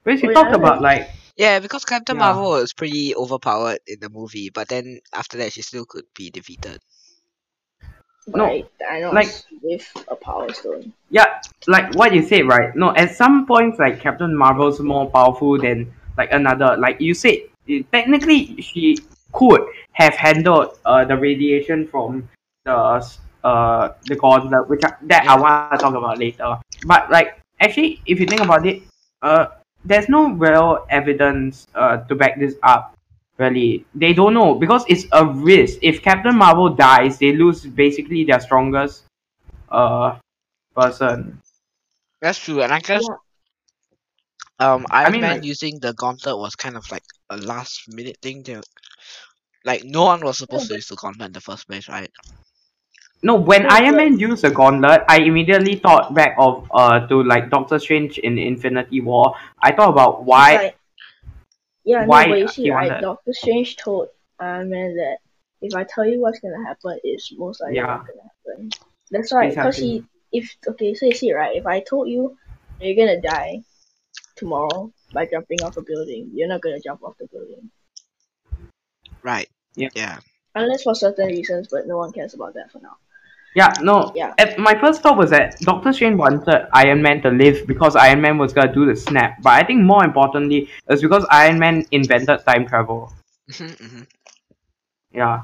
Because 0.05 0.21
we 0.21 0.29
Oh, 0.29 0.33
talked 0.33 0.51
yeah? 0.51 0.55
about 0.55 0.81
like 0.81 1.09
yeah, 1.37 1.59
because 1.59 1.85
Captain 1.85 2.15
Yeah. 2.17 2.23
Marvel 2.33 2.51
was 2.51 2.73
pretty 2.73 3.15
overpowered 3.15 3.79
in 3.87 3.99
the 3.99 4.09
movie, 4.09 4.49
but 4.49 4.69
then 4.69 4.99
after 5.13 5.37
that 5.37 5.53
she 5.53 5.61
still 5.61 5.85
could 5.85 6.05
be 6.15 6.29
defeated. 6.29 6.79
No, 8.27 8.45
by 8.47 8.63
Thanos 8.81 9.13
like- 9.13 9.35
with 9.61 9.85
a 10.09 10.15
power 10.15 10.51
stone. 10.53 10.93
yeah, 11.09 11.41
like 11.67 11.93
what 11.95 12.13
you 12.13 12.23
said, 12.23 12.47
right? 12.47 12.75
No, 12.75 12.95
at 12.95 13.15
some 13.15 13.45
points 13.45 13.77
like 13.77 13.99
Captain 13.99 14.35
Marvel's 14.35 14.79
more 14.79 15.09
powerful 15.11 15.59
than 15.61 15.93
like 16.17 16.31
another. 16.31 16.75
Like 16.77 16.99
you 16.99 17.13
said, 17.13 17.37
it- 17.67 17.91
technically 17.91 18.59
she 18.61 18.97
could 19.31 19.61
have 19.91 20.15
handled 20.15 20.79
uh 20.85 21.05
the 21.05 21.15
radiation 21.17 21.87
from 21.87 22.27
the 22.63 22.73
uh 23.43 23.93
the 24.05 24.15
gauntlet, 24.15 24.69
which 24.69 24.81
I, 24.83 24.93
that 25.03 25.27
I 25.27 25.39
want 25.39 25.71
to 25.73 25.77
talk 25.77 25.93
about 25.93 26.17
later. 26.17 26.57
But 26.87 27.11
like 27.11 27.37
actually, 27.59 28.01
if 28.07 28.19
you 28.19 28.25
think 28.25 28.41
about 28.41 28.65
it, 28.65 28.81
uh, 29.21 29.47
there's 29.85 30.09
no 30.09 30.31
real 30.33 30.85
evidence 30.89 31.67
uh 31.75 31.97
to 32.07 32.15
back 32.15 32.39
this 32.39 32.55
up. 32.63 32.91
Really, 33.37 33.85
they 33.93 34.13
don't 34.13 34.33
know 34.33 34.55
because 34.55 34.85
it's 34.87 35.05
a 35.11 35.25
risk. 35.25 35.79
If 35.81 36.01
Captain 36.01 36.35
Marvel 36.37 36.69
dies, 36.69 37.19
they 37.19 37.33
lose 37.35 37.65
basically 37.65 38.23
their 38.23 38.39
strongest 38.39 39.03
uh 39.69 40.17
person. 40.75 41.41
That's 42.21 42.39
true, 42.39 42.61
and 42.63 42.71
I 42.73 42.79
guess 42.79 43.03
Yeah. 43.03 43.17
um 44.59 44.85
Iron 44.89 45.11
mean, 45.11 45.21
Man 45.21 45.35
like- 45.37 45.43
using 45.43 45.79
the 45.79 45.93
gauntlet 45.93 46.37
was 46.37 46.55
kind 46.55 46.77
of 46.77 46.89
like 46.91 47.03
a 47.29 47.37
last 47.37 47.83
minute 47.89 48.17
thing. 48.21 48.43
To, 48.45 48.63
like 49.65 49.83
no 49.83 50.05
one 50.05 50.21
was 50.21 50.37
supposed 50.37 50.69
to 50.69 50.75
use 50.75 50.87
the 50.87 50.95
gauntlet 50.95 51.27
in 51.27 51.33
the 51.33 51.41
first 51.41 51.67
place, 51.67 51.89
right? 51.89 52.11
No, 53.25 53.33
when 53.35 53.63
No, 53.63 53.69
Iron 53.71 53.93
but- 53.95 53.97
Man 53.97 54.19
used 54.19 54.43
the 54.43 54.51
gauntlet, 54.51 55.01
I 55.09 55.17
immediately 55.29 55.75
thought 55.83 56.13
back 56.13 56.35
of 56.37 56.69
uh 56.71 57.07
to 57.07 57.23
like 57.23 57.49
Doctor 57.49 57.79
Strange 57.79 58.19
in 58.19 58.37
Infinity 58.37 59.01
War. 59.01 59.33
I 59.67 59.71
thought 59.75 59.89
about 59.89 60.23
why 60.29 60.49
Like, 60.55 60.77
yeah, 61.83 62.05
why 62.05 62.25
no, 62.25 62.31
but 62.31 62.39
you 62.39 62.47
see, 62.47 62.63
he 62.63 62.71
right? 62.71 62.89
wanted- 62.89 63.01
Doctor 63.01 63.33
Strange 63.33 63.77
told 63.77 64.09
Iron 64.39 64.69
Man 64.69 64.95
that 65.01 65.17
if 65.61 65.73
I 65.75 65.83
tell 65.93 66.05
you 66.05 66.19
what's 66.21 66.39
gonna 66.39 66.63
happen, 66.67 66.99
it's 67.03 67.33
most 67.37 67.61
likely 67.61 67.77
Yeah. 67.77 67.87
not 67.97 68.05
gonna 68.07 68.29
happen. 68.29 68.69
That's 69.09 69.31
right, 69.33 69.49
because 69.49 69.77
he, 69.77 70.03
if 70.31 70.45
okay, 70.67 70.93
so 70.93 71.05
you 71.07 71.13
see, 71.13 71.33
right? 71.33 71.55
If 71.55 71.65
I 71.65 71.79
told 71.79 72.07
you 72.09 72.37
you're 72.79 72.95
gonna 73.01 73.21
die 73.21 73.63
tomorrow 74.35 74.91
by 75.13 75.25
jumping 75.25 75.63
off 75.63 75.77
a 75.77 75.81
building, 75.81 76.29
you're 76.33 76.47
not 76.53 76.61
gonna 76.61 76.79
jump 76.79 77.01
off 77.03 77.17
the 77.17 77.27
building 77.33 77.71
Right. 79.23 79.49
Yeah. 79.75 79.89
Yeah. 79.95 80.19
unless 80.53 80.83
for 80.83 80.93
certain 80.93 81.27
reasons, 81.27 81.69
but 81.71 81.87
no 81.87 81.97
one 81.97 82.11
cares 82.13 82.33
about 82.35 82.53
that 82.53 82.71
for 82.71 82.79
now. 82.79 82.97
Yeah, 83.55 83.71
no. 83.81 84.11
Yeah. 84.15 84.33
At, 84.37 84.59
my 84.59 84.77
first 84.79 85.01
thought 85.01 85.17
was 85.17 85.29
that 85.31 85.57
Doctor 85.61 85.93
Strange 85.93 86.17
wanted 86.17 86.67
Iron 86.73 87.01
Man 87.01 87.21
to 87.21 87.29
live 87.29 87.65
because 87.65 87.95
Iron 87.95 88.21
Man 88.21 88.37
was 88.37 88.51
gonna 88.53 88.73
do 88.73 88.85
the 88.85 88.95
snap. 88.95 89.41
But 89.41 89.53
I 89.53 89.63
think 89.65 89.81
more 89.81 90.03
importantly, 90.03 90.69
it's 90.89 91.01
because 91.01 91.25
Iron 91.31 91.57
Man 91.57 91.85
invented 91.91 92.45
time 92.45 92.67
travel. 92.67 93.13
hmm 93.55 93.67
hmm 93.67 94.01
Yeah. 95.11 95.43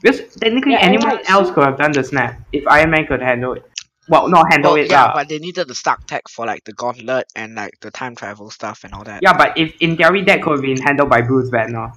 Because 0.00 0.34
technically 0.36 0.72
Yeah, 0.72 0.78
anyone 0.88 1.18
else 1.28 1.48
so- 1.48 1.54
could 1.54 1.64
have 1.64 1.78
done 1.78 1.92
the 1.92 2.02
snap 2.02 2.40
if 2.52 2.66
Iron 2.66 2.90
Man 2.90 3.06
could 3.06 3.20
handle 3.20 3.52
it. 3.54 3.68
Well, 4.08 4.28
not 4.28 4.50
handle 4.50 4.72
Well, 4.72 4.82
it, 4.82 4.90
yeah, 4.90 5.04
lah. 5.04 5.14
but 5.14 5.28
they 5.28 5.38
needed 5.38 5.68
the 5.68 5.76
Stark 5.76 6.06
tech 6.06 6.22
for 6.28 6.44
like 6.44 6.64
the 6.64 6.72
gauntlet 6.72 7.26
and 7.36 7.54
like 7.54 7.78
the 7.80 7.90
time 7.90 8.16
travel 8.16 8.50
stuff 8.50 8.82
and 8.82 8.92
all 8.94 9.04
that. 9.04 9.20
Yeah, 9.22 9.32
but 9.36 9.56
if 9.56 9.76
in 9.80 9.96
theory 9.96 10.24
that 10.24 10.42
could 10.42 10.52
have 10.52 10.62
been 10.62 10.80
handled 10.80 11.08
by 11.08 11.20
Bruce 11.22 11.50
Banner. 11.50 11.92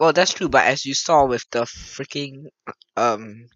Well, 0.00 0.14
that's 0.14 0.32
true, 0.32 0.48
but 0.48 0.64
as 0.64 0.86
you 0.86 0.94
saw 0.94 1.26
with 1.26 1.44
the 1.50 1.60
freaking 1.62 2.46
um 2.96 3.50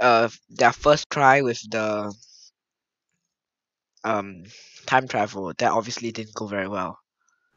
uh 0.00 0.28
their 0.50 0.72
first 0.72 1.08
try 1.08 1.40
with 1.40 1.62
the 1.70 2.12
um 4.02 4.42
time 4.84 5.06
travel, 5.06 5.52
that 5.58 5.70
obviously 5.70 6.10
didn't 6.10 6.34
go 6.34 6.48
very 6.48 6.66
well. 6.66 6.98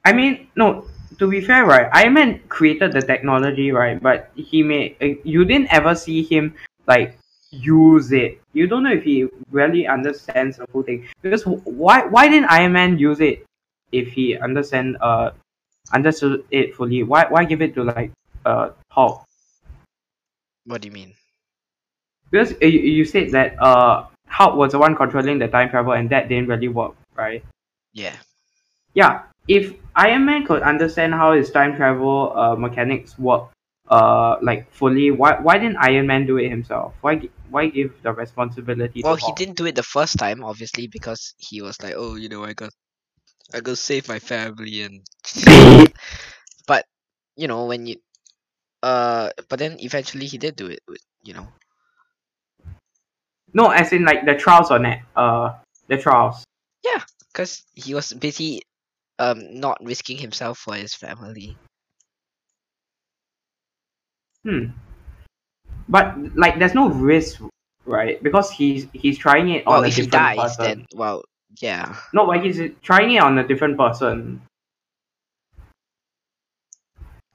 I 0.05 0.13
mean, 0.13 0.49
no. 0.55 0.85
To 1.17 1.27
be 1.27 1.41
fair, 1.41 1.65
right? 1.65 1.89
Iron 1.93 2.13
Man 2.13 2.39
created 2.49 2.91
the 2.91 3.01
technology, 3.01 3.71
right? 3.71 4.01
But 4.01 4.29
he 4.35 4.61
may. 4.61 4.95
Uh, 5.01 5.17
you 5.23 5.45
didn't 5.45 5.73
ever 5.73 5.95
see 5.95 6.21
him 6.23 6.53
like 6.87 7.17
use 7.49 8.11
it. 8.11 8.39
You 8.53 8.67
don't 8.67 8.83
know 8.83 8.91
if 8.91 9.03
he 9.03 9.27
really 9.49 9.87
understands 9.87 10.57
the 10.57 10.67
whole 10.71 10.83
thing. 10.83 11.07
Because 11.23 11.43
why? 11.45 12.05
Why 12.05 12.27
didn't 12.27 12.51
Iron 12.51 12.73
Man 12.73 12.99
use 12.99 13.19
it 13.19 13.45
if 13.91 14.09
he 14.09 14.37
understand 14.37 14.97
uh 15.01 15.31
understood 15.93 16.45
it 16.51 16.75
fully? 16.75 17.03
Why? 17.03 17.25
Why 17.29 17.45
give 17.45 17.61
it 17.61 17.73
to 17.75 17.83
like 17.83 18.11
uh 18.45 18.69
Hulk? 18.89 19.23
What 20.65 20.81
do 20.81 20.87
you 20.87 20.93
mean? 20.93 21.13
Because 22.31 22.53
you, 22.61 22.69
you 22.69 23.05
said 23.05 23.31
that 23.31 23.61
uh 23.61 24.07
Hulk 24.27 24.55
was 24.55 24.71
the 24.71 24.79
one 24.79 24.95
controlling 24.95 25.39
the 25.39 25.47
time 25.47 25.69
travel, 25.69 25.93
and 25.93 26.09
that 26.09 26.27
didn't 26.29 26.47
really 26.49 26.67
work, 26.67 26.95
right? 27.15 27.43
Yeah. 27.93 28.17
yeah, 28.93 29.23
if 29.47 29.73
Iron 29.95 30.25
Man 30.25 30.45
could 30.45 30.61
understand 30.61 31.13
how 31.13 31.33
his 31.33 31.51
time 31.51 31.75
travel 31.75 32.33
uh, 32.35 32.55
mechanics 32.55 33.17
work, 33.17 33.49
uh, 33.87 34.37
like 34.41 34.69
fully, 34.71 35.11
why 35.11 35.39
why 35.39 35.57
didn't 35.57 35.77
Iron 35.77 36.07
Man 36.07 36.25
do 36.25 36.37
it 36.37 36.49
himself? 36.49 36.93
Why 37.01 37.21
why 37.49 37.67
give 37.67 37.93
the 38.01 38.11
responsibility? 38.11 39.01
Well, 39.03 39.15
he 39.15 39.31
didn't 39.33 39.55
do 39.55 39.65
it 39.65 39.75
the 39.75 39.83
first 39.83 40.17
time, 40.17 40.43
obviously, 40.43 40.87
because 40.87 41.33
he 41.37 41.61
was 41.61 41.81
like, 41.81 41.93
"Oh, 41.95 42.15
you 42.15 42.27
know, 42.27 42.43
I 42.43 42.53
got, 42.53 42.71
I 43.53 43.59
go 43.61 43.73
save 43.75 44.07
my 44.07 44.19
family," 44.19 44.81
and 44.81 45.01
but 46.67 46.85
you 47.35 47.47
know 47.47 47.65
when 47.65 47.85
you, 47.85 47.97
uh, 48.83 49.29
but 49.49 49.59
then 49.59 49.77
eventually 49.79 50.25
he 50.25 50.37
did 50.37 50.55
do 50.55 50.67
it. 50.67 50.79
with- 50.87 51.01
You 51.25 51.33
know. 51.33 51.47
No, 53.53 53.71
as 53.73 53.91
in 53.93 54.05
like 54.05 54.25
the 54.29 54.35
trials 54.35 54.69
on 54.69 54.85
it. 54.85 55.01
Uh, 55.15 55.57
the 55.87 55.97
trials. 55.97 56.45
Yeah 56.83 57.01
because 57.35 57.63
he 57.73 57.93
was 57.93 58.13
busy 58.13 58.61
um 59.19 59.59
not 59.59 59.77
risking 59.83 60.17
himself 60.17 60.57
for 60.57 60.73
his 60.75 60.93
family 60.95 61.57
Hmm. 64.45 64.77
But 65.89 66.13
like, 66.37 66.59
there's 66.59 66.75
no 66.75 66.89
risk, 66.89 67.41
right? 67.85 68.21
Because 68.21 68.51
he's 68.51 68.85
he's 68.93 69.17
trying 69.17 69.49
it 69.49 69.65
on 69.65 69.73
well 69.73 69.83
a 69.83 69.87
if 69.87 69.95
he 69.95 70.03
different 70.05 70.37
dies 70.37 70.55
person. 70.57 70.63
then 70.65 70.85
well 70.93 71.23
yeah 71.61 71.95
No, 72.13 72.25
but 72.25 72.43
he's 72.43 72.59
trying 72.81 73.11
it 73.13 73.21
on 73.21 73.37
a 73.37 73.47
different 73.47 73.77
person. 73.77 74.41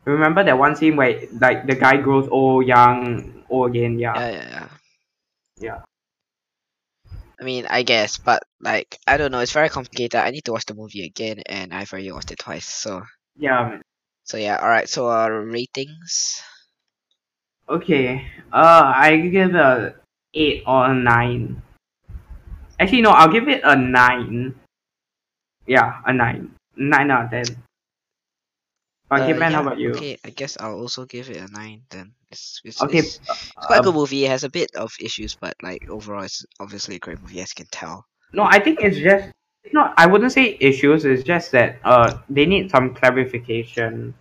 Remember 0.04 0.42
that 0.44 0.58
one 0.58 0.76
scene 0.76 0.96
where 0.96 1.20
like 1.40 1.66
the 1.66 1.74
guy 1.74 1.96
grows 1.98 2.28
old, 2.28 2.66
young, 2.66 3.44
old 3.48 3.70
again? 3.70 3.98
Yeah. 3.98 4.14
yeah 4.14 4.30
yeah 4.30 4.48
yeah 4.50 4.68
Yeah. 5.60 5.82
i 7.40 7.44
mean 7.44 7.66
i 7.68 7.82
guess 7.82 8.18
but 8.18 8.42
like 8.60 8.98
i 9.06 9.16
don't 9.16 9.32
know 9.32 9.40
it's 9.40 9.52
very 9.52 9.68
complicated 9.68 10.14
i 10.20 10.30
need 10.30 10.44
to 10.44 10.52
watch 10.52 10.66
the 10.66 10.74
movie 10.74 11.04
again 11.04 11.40
and 11.46 11.72
i've 11.72 11.92
already 11.92 12.12
watched 12.12 12.30
it 12.30 12.38
twice 12.38 12.66
so 12.66 13.02
Yeah, 13.36 13.68
man. 13.68 13.82
So 14.24 14.36
yeah, 14.36 14.56
all 14.62 14.68
right. 14.68 14.88
So 14.88 15.08
uh, 15.10 15.28
ratings. 15.28 16.40
Okay. 17.68 18.26
Uh, 18.52 18.92
I 18.94 19.16
give 19.16 19.50
it 19.50 19.56
a 19.56 19.94
eight 20.34 20.62
or 20.66 20.90
a 20.90 20.94
nine. 20.94 21.62
Actually, 22.80 23.02
no. 23.02 23.10
I'll 23.10 23.30
give 23.30 23.48
it 23.48 23.60
a 23.62 23.76
nine. 23.76 24.54
Yeah, 25.66 26.00
a 26.06 26.12
nine. 26.12 26.54
Nine 26.76 27.10
out 27.10 27.24
of 27.26 27.30
ten. 27.30 27.44
Okay, 29.12 29.32
Uh, 29.32 29.36
man. 29.36 29.52
How 29.52 29.62
about 29.62 29.78
you? 29.78 29.90
Okay, 29.92 30.16
I 30.24 30.30
guess 30.30 30.56
I'll 30.58 30.80
also 30.80 31.04
give 31.04 31.28
it 31.30 31.36
a 31.36 31.46
nine 31.52 31.82
then. 31.90 32.12
It's 32.30 32.60
it's, 32.64 32.80
Okay, 32.82 32.98
it's, 32.98 33.18
it's 33.28 33.52
quite 33.54 33.76
a 33.76 33.80
Uh, 33.80 33.82
good 33.82 33.94
movie. 33.94 34.24
It 34.24 34.30
has 34.30 34.44
a 34.44 34.48
bit 34.50 34.70
of 34.76 34.90
issues, 35.00 35.34
but 35.34 35.54
like 35.62 35.88
overall, 35.90 36.22
it's 36.22 36.46
obviously 36.58 36.96
a 36.96 36.98
great 36.98 37.20
movie 37.20 37.40
as 37.40 37.50
you 37.52 37.64
can 37.64 37.70
tell. 37.70 38.06
No, 38.32 38.44
I 38.44 38.58
think 38.60 38.80
it's 38.80 38.96
just 38.98 39.30
it's 39.64 39.74
not. 39.74 39.92
I 39.98 40.06
wouldn't 40.06 40.32
say 40.32 40.56
issues. 40.60 41.04
It's 41.04 41.22
just 41.22 41.50
that 41.52 41.78
uh 41.84 42.18
they 42.30 42.46
need 42.46 42.70
some 42.70 42.94
clarification. 42.94 44.14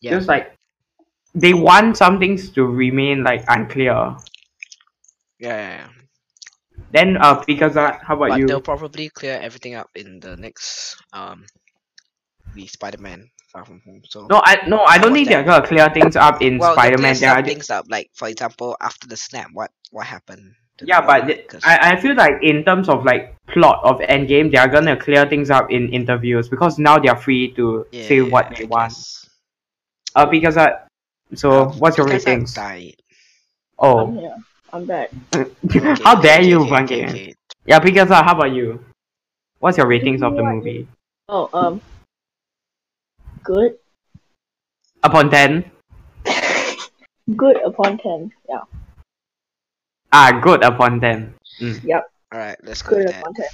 Yeah. 0.00 0.10
Just 0.16 0.28
like 0.28 0.54
they 1.34 1.52
want 1.52 1.96
some 1.96 2.18
things 2.18 2.50
to 2.50 2.64
remain 2.64 3.24
like 3.24 3.44
unclear. 3.48 4.16
Yeah, 5.40 5.56
yeah, 5.58 5.76
yeah. 5.82 5.88
Then 6.94 7.18
uh 7.20 7.44
because 7.46 7.76
uh, 7.76 7.98
how 8.06 8.16
about 8.16 8.32
But 8.32 8.40
you? 8.40 8.48
they'll 8.48 8.60
probably 8.60 9.08
clear 9.08 9.38
everything 9.40 9.74
up 9.74 9.90
in 9.94 10.20
the 10.20 10.36
next 10.36 10.96
um 11.14 11.46
the 12.54 12.66
Spider-Man 12.66 13.30
Far 13.52 13.64
From 13.66 13.80
Home. 13.82 14.02
So 14.08 14.30
No, 14.30 14.40
I 14.44 14.66
no, 14.68 14.80
I 14.84 14.98
don't 14.98 15.12
What's 15.12 15.14
think 15.14 15.28
they're 15.28 15.42
gonna 15.44 15.66
clear 15.66 15.88
things 15.90 16.16
up 16.16 16.42
in 16.42 16.60
well, 16.60 16.76
Spider-Man. 16.76 16.96
clear 16.96 17.14
They 17.20 17.26
are 17.26 17.42
some 17.42 17.42
things 17.42 17.70
up. 17.70 17.86
Like 17.88 18.10
for 18.14 18.28
example, 18.28 18.76
after 18.80 19.06
the 19.08 19.16
snap, 19.16 19.50
what 19.52 19.70
what 19.90 20.06
happened? 20.06 20.54
yeah, 20.82 21.00
but 21.00 21.26
world, 21.26 21.28
th- 21.28 21.46
'cause- 21.48 21.64
I, 21.64 21.92
I 21.92 22.00
feel 22.00 22.14
like 22.14 22.34
in 22.42 22.64
terms 22.64 22.88
of 22.88 23.04
like 23.04 23.34
plot 23.48 23.80
of 23.84 24.00
Endgame, 24.00 24.50
they 24.50 24.58
are 24.58 24.68
gonna 24.68 24.96
clear 24.96 25.26
things 25.28 25.50
up 25.50 25.70
in 25.70 25.92
interviews 25.92 26.48
because 26.48 26.78
now 26.78 26.98
they 26.98 27.08
are 27.08 27.16
free 27.20 27.52
to 27.54 27.86
yeah, 27.90 28.02
say 28.02 28.20
yeah, 28.20 28.32
what 28.32 28.50
I 28.54 28.54
they 28.58 28.64
want. 28.64 28.96
guess. 28.96 29.28
Uh, 30.14 30.26
because 30.26 30.56
uh, 30.56 30.70
so 31.34 31.66
Um, 31.66 31.78
what's 31.78 31.96
your 31.98 32.06
because 32.06 32.26
I 32.26 32.36
ratings? 32.36 32.54
died. 32.54 32.96
I'm 33.96 34.08
Oh, 34.08 34.14
here. 34.14 34.36
I'm 34.74 34.86
back. 34.86 35.14
Okay, 35.30 35.78
how 36.02 36.18
dare 36.18 36.42
okay, 36.42 36.48
you, 36.50 36.66
okay, 36.66 36.70
Van 36.70 36.82
okay, 36.82 37.34
Yeah, 37.64 37.78
because 37.78 38.10
uh, 38.10 38.24
how 38.26 38.34
about 38.34 38.50
you? 38.50 38.82
What's 39.62 39.78
your 39.78 39.86
ratings 39.86 40.20
of 40.20 40.34
the 40.34 40.42
movie? 40.42 40.88
Oh, 41.30 41.46
um, 41.54 41.80
good. 43.44 43.78
Upon 45.04 45.30
ten? 45.30 45.70
Good 47.36 47.62
upon 47.62 47.98
ten. 48.02 48.32
Yeah, 48.50 48.66
Ah, 50.12 50.40
good 50.42 50.62
upon 50.62 51.00
ten. 51.00 51.32
Yep. 51.62 52.04
All 52.34 52.38
right, 52.38 52.58
let's 52.62 52.82
go 52.82 52.98
good 52.98 53.14
upon 53.14 53.32
ten. 53.32 53.48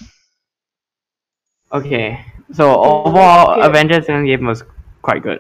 Okay, 1.70 2.24
so 2.50 2.80
overall, 2.80 3.60
Okay. 3.60 3.68
Avengers 3.68 4.06
Endgame 4.06 4.48
was 4.48 4.64
quite 5.02 5.22
good. 5.22 5.38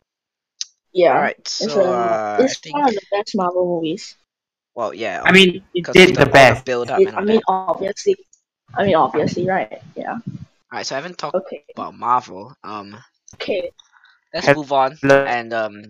Yeah, 0.92 1.16
All 1.16 1.24
right, 1.24 1.38
it's 1.40 1.56
so 1.56 1.80
uh, 1.80 1.88
uh, 1.88 2.36
I 2.38 2.44
it's 2.44 2.60
think 2.60 2.76
one 2.76 2.84
of 2.86 2.94
the 2.94 3.06
best 3.10 3.34
Marvel 3.34 3.64
movies. 3.66 4.14
Well, 4.74 4.94
yeah. 4.94 5.22
I 5.24 5.32
mean, 5.32 5.62
it 5.74 5.84
did 5.92 6.16
the 6.16 6.26
all 6.26 6.32
best. 6.32 6.64
build 6.64 6.90
up 6.90 7.00
It, 7.00 7.12
I 7.14 7.20
mean, 7.20 7.36
that. 7.36 7.42
obviously. 7.48 8.16
I 8.74 8.84
mean, 8.86 8.94
obviously, 8.94 9.46
right? 9.48 9.82
Yeah. 9.96 10.12
All 10.14 10.22
right, 10.72 10.86
so 10.86 10.94
I 10.94 10.98
haven't 11.00 11.18
talked 11.18 11.34
Okay. 11.36 11.64
about 11.74 11.94
Marvel. 11.94 12.54
Um, 12.62 12.96
Okay. 13.34 13.70
let's 14.32 14.46
Have- 14.46 14.56
move 14.56 14.72
on 14.72 14.96
le- 15.02 15.24
and 15.26 15.52
um 15.52 15.82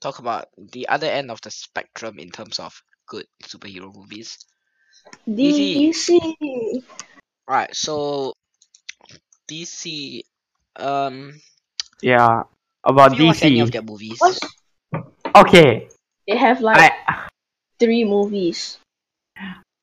talk 0.00 0.18
about 0.20 0.46
the 0.58 0.86
other 0.88 1.06
end 1.08 1.30
of 1.30 1.40
the 1.40 1.50
spectrum 1.50 2.18
in 2.18 2.30
terms 2.30 2.58
of 2.60 2.74
good 3.06 3.26
superhero 3.42 3.92
movies. 3.94 4.38
DC. 5.28 6.18
All 7.48 7.54
right, 7.56 7.74
so 7.74 8.34
DC. 9.48 10.22
Um, 10.76 11.40
Yeah, 12.02 12.42
about 12.84 13.12
have 13.12 13.20
you 13.20 13.32
any 13.42 13.60
of 13.60 13.68
DC. 13.68 13.72
their 13.72 13.82
movies? 13.82 14.18
What's 14.20 14.40
Okay, 15.34 15.88
they 16.28 16.36
have 16.36 16.60
like 16.60 16.92
I 17.08 17.28
three 17.84 18.04
movies. 18.04 18.78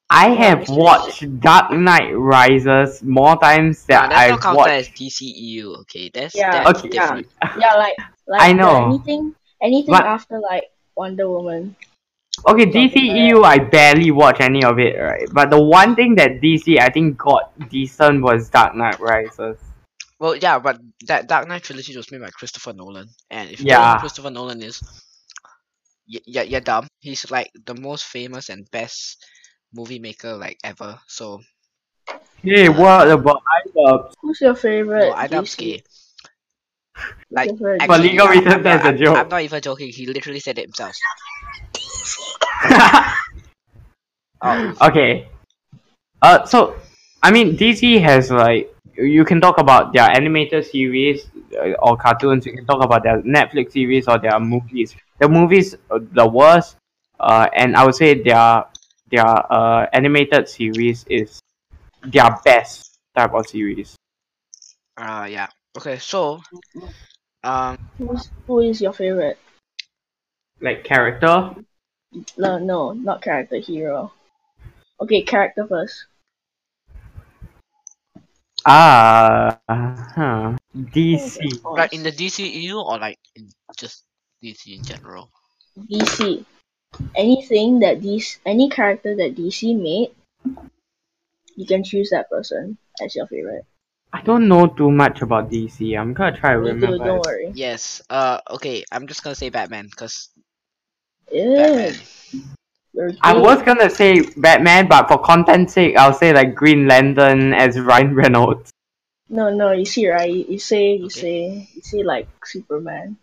I 0.10 0.29
have 0.29 0.67
watched 0.67 1.24
Dark 1.39 1.71
Knight 1.71 2.12
Rises 2.12 3.02
more 3.02 3.38
times 3.39 3.86
Nah, 3.88 4.02
than 4.02 4.10
that's 4.10 4.32
I've 4.34 4.39
counted 4.41 4.58
watched. 4.58 4.71
as 4.71 4.88
DCEU. 4.89 5.80
Okay, 5.82 6.10
that's 6.13 6.36
Yeah, 6.36 6.63
that's 6.63 6.80
Okay. 6.80 6.89
different. 6.89 7.28
Yeah, 7.58 7.76
like 7.76 7.95
like 8.28 8.41
I 8.41 8.52
know. 8.52 8.88
anything 8.89 9.36
anything 9.62 9.91
But- 9.93 10.06
after 10.06 10.39
like 10.39 10.65
Wonder 10.97 11.30
Woman. 11.30 11.76
Okay, 12.47 12.63
Something 12.63 12.82
like 12.82 12.93
DCEU, 12.93 13.43
I 13.43 13.58
barely 13.60 14.10
watch 14.12 14.39
any 14.41 14.63
of 14.63 14.80
it, 14.80 14.95
right? 14.99 15.28
But 15.32 15.49
the 15.49 15.62
one 15.62 15.95
thing 15.95 16.15
that 16.15 16.41
DC 16.41 16.80
I 16.80 16.89
think 16.89 17.17
got 17.17 17.52
decent 17.69 18.21
was 18.23 18.49
Dark 18.49 18.76
Knight 18.76 18.99
Rises. 18.99 19.58
Well, 20.19 20.36
yeah, 20.36 20.60
but 20.60 20.80
that 21.08 21.28
Dark 21.28 21.47
Knight 21.47 21.63
trilogy 21.63 21.95
was 21.95 22.12
made 22.12 22.21
by 22.21 22.30
Christopher 22.32 22.73
Nolan, 22.73 23.08
and 23.30 23.49
if 23.52 23.60
you 23.60 23.67
know 23.67 23.93
who 23.93 23.99
Christopher 23.99 24.30
Nolan 24.32 24.62
is, 24.62 24.82
y- 24.82 24.89
yeah, 26.26 26.43
you're 26.43 26.62
dumb. 26.62 26.88
He's 27.00 27.30
like 27.32 27.52
the 27.65 27.76
most 27.76 28.06
famous 28.06 28.50
and 28.50 28.69
best 28.71 29.24
movie 29.74 30.00
maker 30.00 30.36
like 30.38 30.58
ever. 30.63 31.00
So 31.08 31.41
Hey, 32.43 32.69
what 32.69 33.10
about 33.10 33.41
Idubbbz? 33.65 34.13
Who's 34.21 34.41
your 34.41 34.56
favorite? 34.56 35.10
no, 35.10 35.13
Idubbbz 35.13 35.58
gay. 35.58 35.84
Who's 37.30 37.43
Like, 37.43 37.45
your 37.45 37.56
favorite 37.58 37.84
For 37.86 37.97
legal 37.97 38.28
reasons, 38.28 38.56
I'm 38.56 38.63
that's 38.63 38.84
not, 38.84 38.86
a 38.86 38.93
I'm, 38.93 38.97
joke. 38.97 39.17
I'm 39.17 39.30
not 39.30 39.41
even 39.41 39.62
joking. 39.62 39.89
He 39.91 40.06
literally 40.08 40.39
said 40.39 40.58
it 40.60 40.63
himself. 40.65 40.95
Oh, 44.41 44.74
okay. 44.82 45.28
Uh, 46.21 46.45
so 46.45 46.76
I 47.24 47.32
mean, 47.32 47.58
DC 47.58 48.00
has 48.02 48.32
like 48.32 48.74
you 48.97 49.26
can 49.26 49.41
talk 49.41 49.58
about 49.60 49.93
their 49.93 50.10
animated 50.10 50.65
series 50.65 51.28
uh, 51.58 51.74
or 51.82 51.97
cartoons. 51.97 52.45
You 52.45 52.54
can 52.54 52.65
talk 52.65 52.84
about 52.84 53.04
their 53.04 53.21
Netflix 53.21 53.74
series 53.74 54.08
or 54.08 54.19
their 54.19 54.39
movies. 54.39 54.95
The 55.21 55.29
movies, 55.29 55.77
uh, 55.93 55.99
the 56.01 56.27
worst. 56.27 56.77
Uh, 57.19 57.47
and 57.53 57.77
I 57.77 57.86
would 57.86 57.93
say 57.93 58.17
their 58.17 58.65
their 59.13 59.29
uh 59.53 59.86
animated 59.93 60.49
series 60.49 61.05
is 61.05 61.39
their 62.01 62.41
best 62.43 62.97
type 63.15 63.34
of 63.38 63.45
series. 63.45 63.95
uh, 64.97 65.27
yeah. 65.29 65.47
Okay, 65.77 65.99
so, 65.99 66.41
um, 67.43 67.77
Who's, 67.97 68.29
who 68.47 68.60
is 68.60 68.81
your 68.81 68.93
favorite? 68.93 69.38
Like 70.60 70.84
character. 70.84 71.53
No, 72.38 72.57
no, 72.57 72.91
not 72.91 73.21
character, 73.21 73.57
hero. 73.57 74.12
Okay, 74.99 75.21
character 75.21 75.67
first. 75.67 76.05
Ah, 78.65 79.60
huh. 79.69 80.57
DC. 80.75 81.62
like 81.63 81.93
in 81.93 82.03
the 82.03 82.12
DCEU 82.12 82.84
or 82.84 82.97
like 82.97 83.17
in 83.36 83.49
just 83.77 84.03
DC 84.43 84.77
in 84.77 84.84
general. 84.84 85.30
DC. 85.77 86.45
Anything 87.15 87.80
that 87.80 88.01
DC, 88.01 88.38
any 88.45 88.69
character 88.69 89.15
that 89.15 89.36
DC 89.36 89.75
made, 89.80 90.12
you 91.56 91.65
can 91.65 91.84
choose 91.84 92.10
that 92.10 92.30
person 92.30 92.77
as 93.01 93.15
your 93.15 93.27
favorite. 93.27 93.65
I 94.13 94.21
don't 94.21 94.47
know 94.49 94.67
too 94.67 94.91
much 94.91 95.21
about 95.21 95.49
DC. 95.49 95.97
I'm 95.97 96.13
gonna 96.13 96.36
try 96.36 96.54
to 96.54 96.60
Me 96.60 96.71
remember. 96.71 96.97
too, 96.97 97.04
don't 97.04 97.19
worry. 97.19 97.51
Yes. 97.56 98.01
Uh. 98.10 98.39
Okay. 98.49 98.84
I'm 98.91 99.08
just 99.08 99.23
gonna 99.23 99.36
say 99.36 99.49
Batman 99.49 99.88
because 99.89 100.30
Ew, 101.32 101.56
Batman. 101.56 101.95
I 103.23 103.34
was 103.38 103.62
gonna 103.62 103.89
say 103.89 104.19
Batman, 104.36 104.88
but 104.89 105.08
for 105.08 105.17
content's 105.17 105.73
sake, 105.73 105.95
I'll 105.95 106.13
say 106.13 106.34
like 106.34 106.56
Green 106.56 106.88
Lantern 106.88 107.54
as 107.54 107.80
Ryan 107.89 108.15
Reynolds. 108.15 108.69
No, 109.30 109.49
no, 109.49 109.71
you 109.71 109.86
see, 109.86 110.10
right? 110.10 110.30
You, 110.30 110.45
you 110.49 110.60
say, 110.60 110.95
you 110.95 111.06
Okay. 111.06 111.21
say, 111.21 111.69
you 111.73 111.82
say 111.82 112.04
like 112.04 112.27
Superman. 112.43 113.15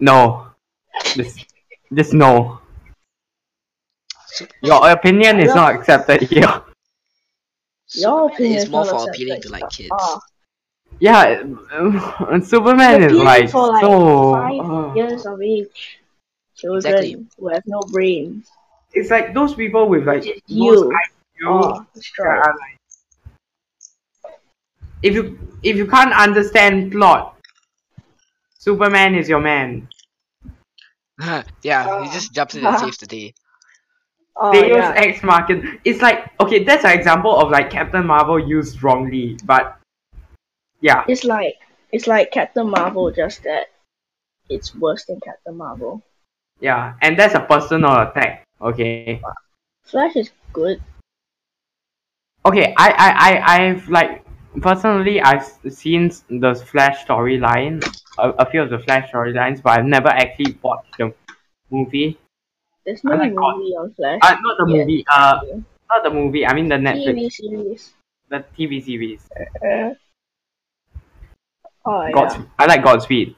No, 0.00 0.48
just, 1.14 1.46
just 1.92 2.12
no. 2.12 2.60
Your 4.62 4.90
opinion 4.90 5.38
is 5.40 5.54
not 5.54 5.74
accepted 5.74 6.22
here. 6.22 6.62
Your 7.94 8.26
opinion 8.26 8.56
is 8.56 8.64
is 8.64 8.70
more 8.70 8.84
for 8.84 9.08
appealing 9.08 9.40
to 9.42 9.48
like 9.50 9.68
kids. 9.70 9.90
Ah, 9.92 10.20
Yeah, 10.98 11.42
um, 11.72 12.42
Superman 12.42 13.02
is 13.02 13.12
like 13.12 13.50
for, 13.50 13.68
like, 13.68 13.82
so. 13.82 14.32
five 14.32 14.60
uh, 14.60 14.94
years 14.94 15.26
of 15.26 15.40
age. 15.40 16.00
Children 16.56 16.94
Exactly. 16.94 17.26
who 17.38 17.48
have 17.48 17.62
no 17.66 17.80
brains. 17.92 18.48
it's 18.92 19.10
like 19.10 19.34
those 19.34 19.54
people 19.54 19.88
with 19.88 20.06
like 20.06 20.22
Just 20.22 20.42
most 20.48 20.84
you. 20.84 21.48
Oh, 21.48 21.84
that 22.18 22.26
are 22.26 22.54
like- 22.60 22.78
if 25.02 25.14
you 25.14 25.38
if 25.62 25.76
you 25.76 25.86
can't 25.86 26.12
understand 26.12 26.92
plot, 26.92 27.33
Superman 28.64 29.14
is 29.14 29.28
your 29.28 29.40
man. 29.40 29.88
yeah. 31.62 31.84
Ah. 31.86 32.02
He 32.02 32.08
just 32.10 32.32
jumps 32.32 32.54
in 32.54 32.64
and 32.64 32.78
saves 32.78 32.96
the 32.96 33.06
day. 33.06 33.34
Oh, 34.36 34.50
they 34.52 34.68
use 34.68 34.88
yeah. 34.88 34.96
X 34.96 35.22
market. 35.22 35.62
It's 35.84 36.00
like 36.00 36.32
okay, 36.40 36.64
that's 36.64 36.84
an 36.84 36.92
example 36.92 37.36
of 37.36 37.50
like 37.50 37.68
Captain 37.68 38.06
Marvel 38.06 38.40
used 38.40 38.82
wrongly, 38.82 39.36
but 39.44 39.76
yeah, 40.80 41.04
It's 41.06 41.24
like 41.24 41.56
it's 41.92 42.06
like 42.06 42.32
Captain 42.32 42.68
Marvel, 42.68 43.10
just 43.12 43.44
that 43.44 43.68
it's 44.48 44.74
worse 44.74 45.04
than 45.04 45.20
Captain 45.20 45.56
Marvel. 45.56 46.02
yeah, 46.60 46.94
and 47.02 47.18
that's 47.18 47.34
a 47.34 47.40
personal 47.40 48.00
attack. 48.00 48.44
Okay, 48.60 49.20
Flash 49.84 50.16
is 50.16 50.30
good. 50.54 50.80
okay, 52.46 52.72
I 52.78 52.88
I 52.90 53.08
I 53.12 53.30
I've 53.56 53.88
like 53.88 54.24
personally 54.62 55.20
I've 55.20 55.44
seen 55.68 56.10
the 56.28 56.54
Flash 56.54 57.04
storyline, 57.06 57.84
a, 58.18 58.30
a 58.30 58.50
few 58.50 58.62
of 58.62 58.70
the 58.70 58.78
Flash 58.78 59.10
storylines, 59.10 59.62
but 59.62 59.78
I've 59.78 59.84
never 59.84 60.08
actually 60.08 60.56
watched 60.62 60.96
the 60.98 61.12
movie. 61.70 62.18
There's 62.84 63.02
no 63.04 63.16
God. 63.16 63.56
movie 63.58 63.72
on 63.76 63.92
Flash. 63.94 64.20
Uh, 64.22 64.36
not 64.40 64.56
the 64.58 64.66
Yeah. 64.68 64.78
movie. 64.84 65.04
Uh, 65.10 65.40
not 65.88 66.02
the 66.02 66.10
movie. 66.10 66.46
I 66.46 66.54
mean 66.54 66.68
the 66.68 66.76
Netflix, 66.76 67.16
TV 67.16 67.30
series. 67.32 67.94
the 68.28 68.44
TV 68.56 68.84
series. 68.84 69.20
Uh, 69.36 69.94
oh 71.86 72.10
Gods- 72.12 72.36
yeah, 72.36 72.44
I 72.58 72.66
like 72.66 72.82
Godspeed. 72.82 73.36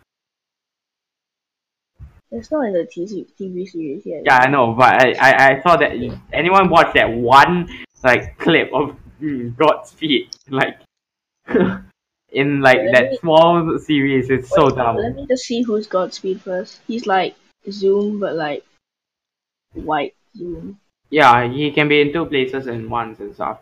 it's 2.33 2.51
not 2.51 2.63
in 2.67 2.73
the 2.73 2.87
TV 2.87 3.27
TV 3.39 3.67
series 3.69 4.05
yet. 4.05 4.23
Yeah, 4.25 4.39
I 4.39 4.49
know, 4.49 4.73
but 4.75 4.93
I, 5.03 5.13
I, 5.19 5.51
I 5.59 5.63
saw 5.63 5.77
that 5.77 5.93
anyone 6.33 6.69
watched 6.69 6.95
that 6.95 7.09
one 7.11 7.69
like 8.03 8.37
clip 8.39 8.71
of 8.73 8.97
mm, 9.21 9.57
Godspeed 9.57 10.29
like 10.51 10.79
in 12.33 12.61
like 12.61 12.79
Let 12.79 12.93
that 12.95 13.11
me- 13.13 13.17
small 13.19 13.79
series. 13.79 14.31
It's 14.31 14.49
so 14.51 14.69
dumb. 14.71 14.97
Let 14.97 15.15
me 15.15 15.27
just 15.27 15.45
see 15.45 15.63
who's 15.63 15.87
Godspeed 15.87 16.41
first. 16.43 16.81
He's 16.87 17.07
like 17.07 17.35
Zoom, 17.71 18.21
but 18.21 18.35
like 18.35 18.65
white 19.75 20.15
Zoom. 20.37 20.79
Yeah, 21.11 21.49
he 21.49 21.71
can 21.71 21.89
be 21.89 22.01
in 22.01 22.13
two 22.13 22.27
places 22.27 22.67
in 22.67 22.91
once 22.91 23.21
and 23.21 23.35
stuff. 23.35 23.61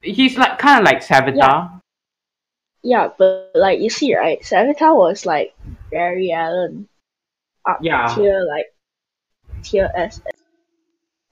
He's 0.00 0.38
like 0.38 0.58
kind 0.58 0.80
of 0.80 0.84
like 0.84 1.04
Savitar. 1.04 1.80
Yeah, 2.82 3.10
but 3.18 3.50
like 3.54 3.80
you 3.80 3.90
see, 3.90 4.16
right? 4.16 4.40
Savitar 4.40 4.96
was 4.96 5.26
like 5.26 5.54
Barry 5.90 6.32
Allen 6.32 6.88
up 7.66 7.78
Yeah. 7.82 8.06
tier 8.14 8.44
like 8.48 8.72
tier 9.62 9.90
S. 9.94 10.20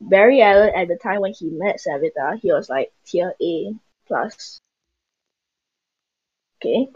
Barry 0.00 0.42
Allen 0.42 0.72
at 0.76 0.88
the 0.88 0.96
time 0.96 1.20
when 1.20 1.32
he 1.32 1.46
met 1.48 1.78
Savitar, 1.80 2.38
he 2.38 2.52
was 2.52 2.68
like 2.68 2.92
tier 3.06 3.32
A 3.40 3.72
plus. 4.06 4.60
Okay. 6.56 6.88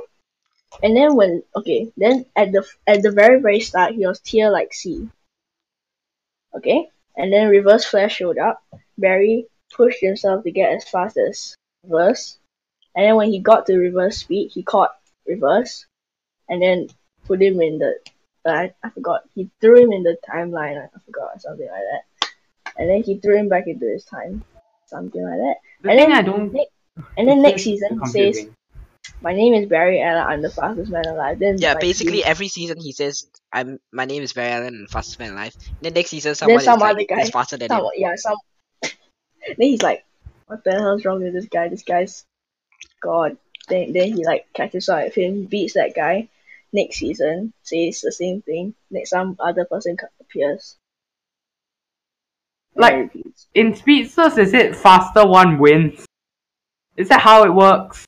And 0.82 0.96
then 0.96 1.16
when 1.16 1.42
okay, 1.56 1.92
then 1.96 2.26
at 2.36 2.52
the 2.52 2.64
at 2.86 3.02
the 3.02 3.10
very 3.10 3.40
very 3.40 3.60
start 3.60 3.94
he 3.94 4.06
was 4.06 4.20
tier 4.20 4.50
like 4.50 4.72
C. 4.72 5.08
Okay? 6.54 6.88
And 7.16 7.32
then 7.32 7.48
Reverse 7.48 7.84
Flash 7.84 8.16
showed 8.16 8.38
up. 8.38 8.62
Barry 8.96 9.46
pushed 9.74 10.00
himself 10.00 10.44
to 10.44 10.50
get 10.50 10.72
as 10.72 10.88
fast 10.88 11.16
as 11.16 11.54
Reverse. 11.84 12.38
And 12.94 13.06
then 13.06 13.16
when 13.16 13.30
he 13.30 13.38
got 13.38 13.66
to 13.66 13.76
reverse 13.76 14.18
speed, 14.18 14.50
he 14.52 14.62
caught 14.62 14.90
reverse, 15.26 15.86
and 16.48 16.60
then 16.60 16.88
put 17.26 17.40
him 17.40 17.60
in 17.60 17.78
the. 17.78 17.98
Uh, 18.44 18.50
I, 18.50 18.74
I 18.82 18.90
forgot. 18.90 19.22
He 19.34 19.50
threw 19.60 19.84
him 19.84 19.92
in 19.92 20.02
the 20.02 20.16
timeline. 20.28 20.82
I 20.82 20.98
forgot 21.04 21.36
or 21.36 21.38
something 21.38 21.68
like 21.68 21.82
that. 21.92 22.28
And 22.76 22.88
then 22.88 23.02
he 23.02 23.18
threw 23.18 23.36
him 23.36 23.48
back 23.48 23.66
into 23.66 23.86
his 23.86 24.04
time, 24.04 24.42
something 24.86 25.22
like 25.22 25.38
that. 25.38 25.56
The 25.82 25.90
and 25.90 25.98
thing 25.98 26.08
then 26.08 26.18
I 26.18 26.22
don't. 26.22 26.56
And 27.16 27.28
then 27.28 27.42
next 27.42 27.62
season 27.62 28.00
he 28.02 28.10
says. 28.10 28.48
"My 29.20 29.32
name 29.32 29.54
is 29.54 29.68
Barry 29.68 30.00
Allen. 30.00 30.22
I'm 30.26 30.42
the 30.42 30.50
fastest 30.50 30.90
man 30.90 31.06
alive." 31.06 31.38
Then 31.38 31.58
Yeah, 31.58 31.74
basically 31.74 32.18
he- 32.18 32.24
every 32.24 32.48
season 32.48 32.80
he 32.80 32.92
says, 32.92 33.26
"I'm 33.52 33.78
my 33.92 34.04
name 34.04 34.22
is 34.22 34.32
Barry 34.32 34.52
Allen 34.52 34.74
and 34.74 34.90
fastest 34.90 35.18
man 35.18 35.32
alive." 35.32 35.54
Then 35.80 35.94
next 35.94 36.10
season 36.10 36.34
someone 36.34 36.58
then 36.58 36.64
some 36.64 36.76
is, 36.78 36.82
like, 36.82 36.90
other 36.94 37.04
guy, 37.04 37.20
is 37.22 37.30
faster 37.30 37.56
than 37.56 37.70
him. 37.70 37.84
yeah, 37.96 38.14
some. 38.16 38.36
then 38.82 38.90
he's 39.58 39.82
like, 39.82 40.04
"What 40.46 40.64
the 40.64 40.72
hell's 40.72 41.04
wrong 41.04 41.22
with 41.22 41.32
this 41.32 41.46
guy? 41.46 41.68
This 41.68 41.82
guy's 41.82 42.24
god." 43.00 43.36
Then 43.68 43.92
then 43.92 44.12
he 44.16 44.24
like 44.24 44.46
catches 44.54 44.88
up 44.88 45.04
with 45.04 45.14
him, 45.14 45.44
beats 45.44 45.74
that 45.74 45.94
guy. 45.94 46.28
Next 46.72 46.96
season 46.98 47.52
says 47.62 48.00
the 48.00 48.12
same 48.12 48.42
thing. 48.42 48.74
Next 48.90 49.10
some 49.10 49.36
other 49.40 49.64
person 49.64 49.96
appears. 50.20 50.76
Like- 52.74 53.12
in 53.54 53.74
Speedsters, 53.74 54.38
is 54.38 54.54
it 54.54 54.76
faster 54.76 55.26
one 55.26 55.58
wins? 55.58 56.06
Is 56.96 57.08
that 57.08 57.20
how 57.20 57.44
it 57.44 57.52
works? 57.52 58.04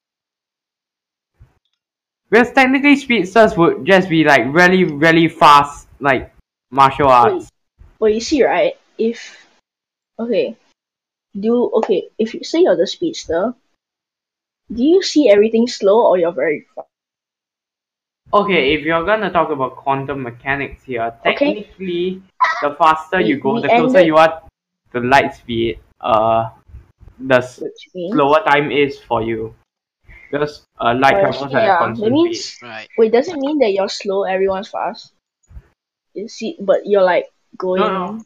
Because 2.33 2.51
technically, 2.53 2.97
Speedsters 2.97 3.59
would 3.59 3.85
just 3.85 4.09
be 4.09 4.25
like 4.25 4.49
really, 4.55 4.85
really 4.85 5.29
fast, 5.29 5.87
like 6.01 6.33
martial 6.71 7.09
arts. 7.09 7.51
But 8.01 8.15
you 8.15 8.21
see, 8.21 8.43
right? 8.43 8.73
If 8.97 9.21
okay, 10.19 10.57
do 11.39 11.71
okay. 11.85 12.09
If 12.19 12.33
you 12.33 12.43
say 12.43 12.61
you're 12.63 12.75
the 12.75 12.87
speedster, 12.87 13.53
do 14.73 14.83
you 14.83 15.03
see 15.03 15.29
everything 15.29 15.69
slow 15.69 16.07
or 16.09 16.17
you're 16.17 16.33
very 16.33 16.65
fast? 16.75 16.89
Okay, 18.33 18.73
if 18.73 18.81
you're 18.81 19.05
gonna 19.05 19.31
talk 19.31 19.51
about 19.51 19.77
quantum 19.77 20.23
mechanics 20.23 20.85
here, 20.85 21.13
Okay. 21.27 21.53
technically, 21.53 22.23
the 22.63 22.75
faster 22.81 23.21
you 23.21 23.37
go, 23.37 23.61
the 23.61 23.69
closer 23.69 24.01
you 24.01 24.17
are 24.17 24.41
to 24.95 25.01
light 25.01 25.35
speed, 25.35 25.81
uh, 26.01 26.49
the 27.19 27.45
s- 27.45 27.61
Which 27.61 27.93
means 27.95 28.15
slower 28.15 28.41
time 28.41 28.73
is 28.73 28.99
for 28.99 29.21
you. 29.21 29.55
Because 30.33 30.65
uh, 30.81 30.97
light 30.97 31.21
Uh, 31.21 31.29
travels 31.29 31.53
at 31.53 31.63
yeah, 31.63 31.77
a 31.77 31.79
constant 31.79 32.13
means 32.13 32.41
speed. 32.57 32.67
Right. 32.67 32.89
wait. 32.97 33.13
Doesn't 33.13 33.37
mean 33.39 33.59
that 33.61 33.77
you're 33.77 33.93
slow. 33.93 34.25
Everyone's 34.25 34.73
fast. 34.73 35.13
You 36.17 36.27
see, 36.29 36.57
but 36.61 36.89
you're 36.89 37.05
like 37.05 37.29
going. 37.61 37.81
No, 37.85 38.17
no. 38.17 38.25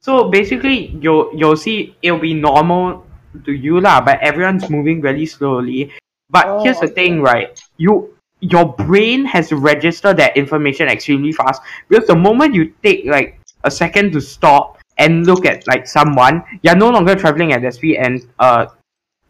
So 0.00 0.32
basically, 0.32 0.96
you'll 0.98 1.28
you'll 1.36 1.60
see 1.60 1.94
it'll 2.00 2.18
be 2.18 2.32
normal 2.32 3.04
to 3.44 3.52
you 3.52 3.80
lah, 3.84 4.00
but 4.00 4.16
everyone's 4.24 4.68
moving 4.72 5.04
really 5.04 5.26
slowly. 5.28 5.92
But 6.32 6.48
Oh, 6.48 6.64
here's 6.64 6.80
the 6.80 6.88
okay. 6.88 6.94
thing, 7.12 7.20
right? 7.20 7.52
You 7.76 8.16
your 8.40 8.72
brain 8.72 9.24
has 9.28 9.52
to 9.52 9.56
register 9.60 10.12
that 10.16 10.34
information 10.36 10.88
extremely 10.88 11.30
fast 11.30 11.62
because 11.88 12.08
the 12.08 12.16
moment 12.16 12.56
you 12.56 12.72
take 12.82 13.04
like 13.06 13.38
a 13.62 13.70
second 13.70 14.10
to 14.16 14.20
stop 14.20 14.80
and 14.98 15.24
look 15.28 15.44
at 15.46 15.66
like 15.68 15.86
someone, 15.86 16.42
you're 16.64 16.74
no 16.76 16.88
longer 16.90 17.14
traveling 17.14 17.52
at 17.52 17.60
that 17.62 17.74
speed, 17.74 17.96
and 18.00 18.26
uh, 18.40 18.66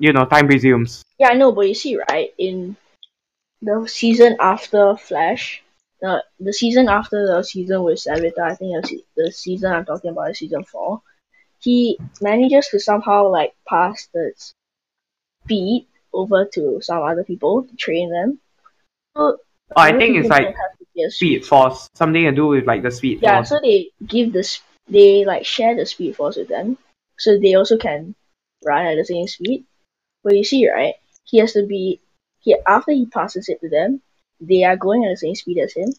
you 0.02 0.12
know, 0.12 0.24
time 0.26 0.48
resumes. 0.48 1.04
Yeah, 1.18 1.28
I 1.28 1.34
know, 1.34 1.52
but 1.52 1.68
you 1.68 1.74
see, 1.74 1.96
right 2.10 2.34
in 2.36 2.76
the 3.62 3.86
season 3.86 4.36
after 4.40 4.96
Flash, 4.96 5.62
the 6.00 6.24
the 6.40 6.52
season 6.52 6.88
after 6.88 7.24
the 7.24 7.42
season 7.44 7.84
with 7.84 8.00
Savitar, 8.04 8.50
I 8.50 8.54
think 8.56 8.84
the, 8.84 9.04
the 9.16 9.32
season 9.32 9.72
I'm 9.72 9.84
talking 9.84 10.10
about 10.10 10.30
is 10.32 10.38
season 10.38 10.64
four. 10.64 11.02
He 11.60 12.00
manages 12.20 12.66
to 12.68 12.80
somehow 12.80 13.28
like 13.28 13.52
pass 13.68 14.08
the 14.12 14.32
speed 15.44 15.86
over 16.12 16.46
to 16.54 16.80
some 16.82 17.02
other 17.04 17.22
people 17.22 17.62
to 17.62 17.76
train 17.76 18.10
them. 18.10 18.40
So 19.16 19.38
Oh, 19.74 19.80
I 19.80 19.92
think 19.96 20.16
it's 20.16 20.28
like 20.28 20.44
don't 20.46 20.56
have 20.66 20.78
to 20.78 20.86
be 20.94 21.02
a 21.04 21.10
speed 21.10 21.46
force, 21.46 21.88
something 21.94 22.24
to 22.24 22.32
do 22.32 22.48
with 22.48 22.66
like 22.66 22.82
the 22.82 22.90
speed 22.90 23.20
Yeah, 23.22 23.36
force. 23.36 23.50
so 23.50 23.60
they 23.62 23.90
give 24.04 24.32
the 24.32 24.44
they 24.88 25.24
like 25.24 25.46
share 25.46 25.76
the 25.76 25.86
speed 25.86 26.16
force 26.16 26.36
with 26.36 26.48
them, 26.48 26.76
so 27.18 27.38
they 27.38 27.54
also 27.54 27.78
can 27.78 28.16
run 28.66 28.84
at 28.86 28.96
the 28.96 29.04
same 29.04 29.28
speed. 29.28 29.64
But 30.24 30.36
you 30.36 30.44
see, 30.44 30.68
right? 30.68 30.94
He 31.24 31.38
has 31.38 31.52
to 31.54 31.66
be 31.66 32.00
he 32.40 32.56
after 32.66 32.92
he 32.92 33.06
passes 33.06 33.48
it 33.48 33.60
to 33.60 33.68
them, 33.68 34.02
they 34.40 34.64
are 34.64 34.76
going 34.76 35.04
at 35.04 35.10
the 35.10 35.16
same 35.16 35.34
speed 35.34 35.58
as 35.58 35.72
him, 35.74 35.92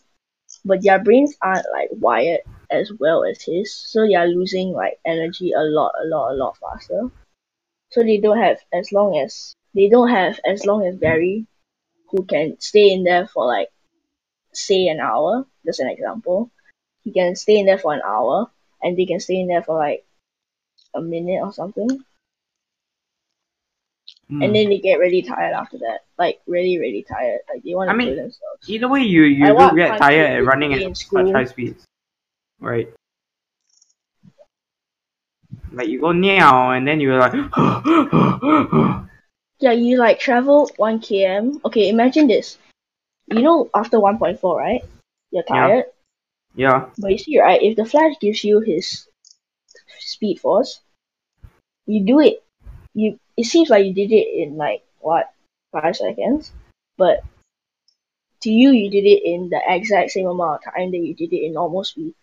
but 0.66 0.82
their 0.84 1.04
brains 1.04 1.36
aren't 1.42 1.66
like 1.72 1.90
wired 1.92 2.42
as 2.70 2.92
well 3.00 3.24
as 3.24 3.42
his, 3.42 3.74
so 3.74 4.06
they 4.06 4.16
are 4.16 4.28
losing 4.28 4.72
like 4.74 5.00
energy 5.06 5.52
a 5.52 5.62
lot, 5.62 5.94
a 6.04 6.08
lot, 6.08 6.32
a 6.32 6.36
lot 6.36 6.58
faster. 6.58 7.10
So 7.92 8.04
they 8.04 8.18
don't 8.18 8.40
have 8.40 8.60
as 8.74 8.92
long 8.92 9.18
as 9.18 9.56
they 9.76 9.90
don't 9.90 10.10
have 10.10 10.40
as 10.46 10.66
long 10.66 10.86
as 10.86 10.96
Barry, 10.98 11.48
who 12.10 12.26
can 12.26 12.60
stay 12.60 12.92
in 12.92 13.04
there 13.04 13.28
for 13.28 13.46
like 13.46 13.70
say 14.54 14.88
an 14.88 15.00
hour. 15.00 15.46
Just 15.66 15.80
an 15.80 15.90
example 15.90 16.52
he 17.04 17.12
can 17.12 17.36
stay 17.36 17.58
in 17.60 17.66
there 17.66 17.78
for 17.78 17.94
an 17.94 18.02
hour 18.06 18.50
and 18.82 18.98
they 18.98 19.06
can 19.06 19.20
stay 19.20 19.40
in 19.40 19.48
there 19.48 19.64
for 19.64 19.78
like 19.78 20.06
a 20.94 21.02
minute 21.02 21.42
or 21.42 21.54
something 21.54 22.04
Hmm. 24.30 24.42
and 24.42 24.56
then 24.56 24.70
they 24.70 24.80
get 24.80 25.00
really 25.00 25.22
tired 25.22 25.54
after 25.54 25.78
that. 25.80 26.06
Like 26.18 26.40
really 26.48 26.80
really 26.80 27.04
tired. 27.04 27.40
Like 27.52 27.64
they 27.64 27.76
want 27.76 27.90
to 27.90 27.94
I 27.94 27.98
mean, 27.98 28.08
kill 28.10 28.16
themselves. 28.16 28.68
Either 28.68 28.88
way, 28.88 29.02
you 29.02 29.24
you 29.24 29.48
do 29.48 29.76
get 29.76 29.98
tired 30.00 30.32
at 30.40 30.46
running 30.46 30.74
at 30.74 30.98
such 30.98 31.32
high 31.32 31.46
speeds, 31.46 31.84
right? 32.60 32.92
Like 35.72 35.90
you 35.90 36.00
go 36.00 36.12
now 36.12 36.72
and 36.72 36.88
then 36.88 37.00
you're 37.02 37.20
like, 37.20 37.34
yeah 39.60 39.72
you 39.72 39.98
like 39.98 40.20
travel 40.20 40.70
1 40.78 41.00
km 41.00 41.60
okay 41.66 41.90
imagine 41.90 42.28
this. 42.28 42.58
You 43.28 43.42
know 43.42 43.70
after 43.74 43.98
1.4 43.98 44.58
right? 44.58 44.82
You're 45.32 45.44
Yeah. 45.50 45.56
tired. 45.56 45.86
Yeah, 46.56 46.86
but 47.00 47.12
you 47.12 47.18
see 47.18 47.40
right 47.42 47.62
if 47.62 47.76
the 47.76 47.86
flash 47.86 48.14
gives 48.22 48.44
you 48.44 48.60
his 48.62 49.08
speed 50.00 50.40
force 50.40 50.82
you 51.86 52.06
do 52.06 52.20
it. 52.20 52.44
You 52.94 53.20
it 53.38 53.46
seems 53.46 53.69
like 53.69 53.86
you 53.86 53.93
did 53.93 54.12
it 54.12 54.28
in 54.41 54.58
like 54.58 54.84
what 55.00 55.32
five 55.72 55.96
seconds 55.96 56.52
but 56.98 57.24
to 58.41 58.50
you 58.50 58.72
you 58.72 58.89
did 58.89 59.06
it 59.06 59.24
in 59.24 59.50
the 59.50 59.62
exact 59.67 60.12
same 60.12 60.28
amount 60.28 60.62
of 60.65 60.74
time 60.74 60.91
that 60.91 60.98
you 60.98 61.13
did 61.15 61.34
it 61.34 61.46
in 61.46 61.54
normal 61.54 61.84
speed 61.84 62.13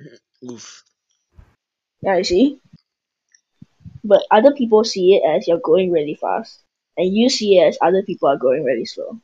Oof. 0.44 0.84
yeah 2.02 2.16
you 2.16 2.24
see 2.24 2.60
but 4.04 4.22
other 4.30 4.52
people 4.52 4.84
see 4.84 5.16
it 5.16 5.22
as 5.28 5.48
you're 5.48 5.60
going 5.60 5.90
really 5.90 6.14
fast 6.14 6.60
and 6.96 7.14
you 7.14 7.28
see 7.28 7.58
it 7.58 7.68
as 7.68 7.78
other 7.82 8.02
people 8.02 8.28
are 8.28 8.36
going 8.36 8.64
really 8.64 8.84
slow 8.84 9.20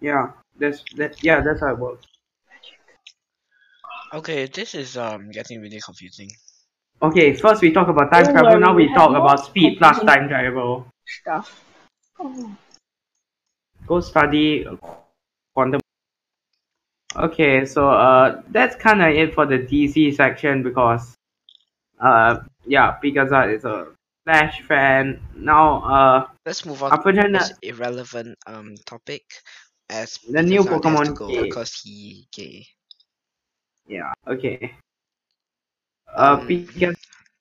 yeah. 0.00 0.32
That's 0.56 0.84
that. 0.96 1.22
Yeah, 1.22 1.40
that's 1.40 1.60
how 1.60 1.72
it 1.72 1.78
works. 1.78 2.06
Okay, 4.12 4.46
this 4.46 4.74
is 4.74 4.96
um 4.96 5.30
getting 5.30 5.60
really 5.60 5.80
confusing. 5.80 6.30
Okay, 7.00 7.32
first 7.32 7.62
we 7.62 7.70
talk 7.70 7.88
about 7.88 8.10
time 8.10 8.24
Don't 8.24 8.34
travel. 8.34 8.60
Now 8.60 8.74
we 8.74 8.88
we 8.88 8.94
talk 8.94 9.10
about 9.10 9.44
speed 9.46 9.78
plus 9.78 10.00
time 10.00 10.28
travel. 10.28 10.86
stuff 11.06 11.64
oh. 12.18 12.56
Go 13.86 14.00
study 14.00 14.66
quantum 15.54 15.80
Okay, 17.16 17.64
so 17.64 17.88
uh, 17.88 18.42
that's 18.50 18.76
kind 18.76 19.02
of 19.02 19.08
it 19.08 19.34
for 19.34 19.46
the 19.46 19.58
DC 19.58 20.14
section 20.14 20.62
because, 20.62 21.14
uh, 21.98 22.40
yeah, 22.66 22.98
Pikachu 23.02 23.54
is 23.56 23.64
a 23.64 23.86
Flash 24.24 24.60
fan. 24.62 25.18
Now, 25.34 25.82
uh, 25.82 26.26
Let's 26.44 26.66
move 26.66 26.82
on 26.82 26.90
to 26.90 26.96
unfortunately, 26.96 27.38
this 27.38 27.52
irrelevant 27.62 28.36
um 28.46 28.74
topic 28.84 29.22
as 29.88 30.18
The 30.28 30.42
new 30.42 30.62
Pikachu 30.62 30.84
has 30.84 31.00
to 31.02 31.14
Pokemon 31.14 31.14
go 31.14 31.28
game. 31.28 31.42
because 31.44 31.80
he 31.82 32.28
gay. 32.30 32.66
yeah, 33.86 34.12
okay. 34.26 34.74
Uh, 36.16 36.38
Um, 36.40 36.48
Pikachu. 36.48 36.94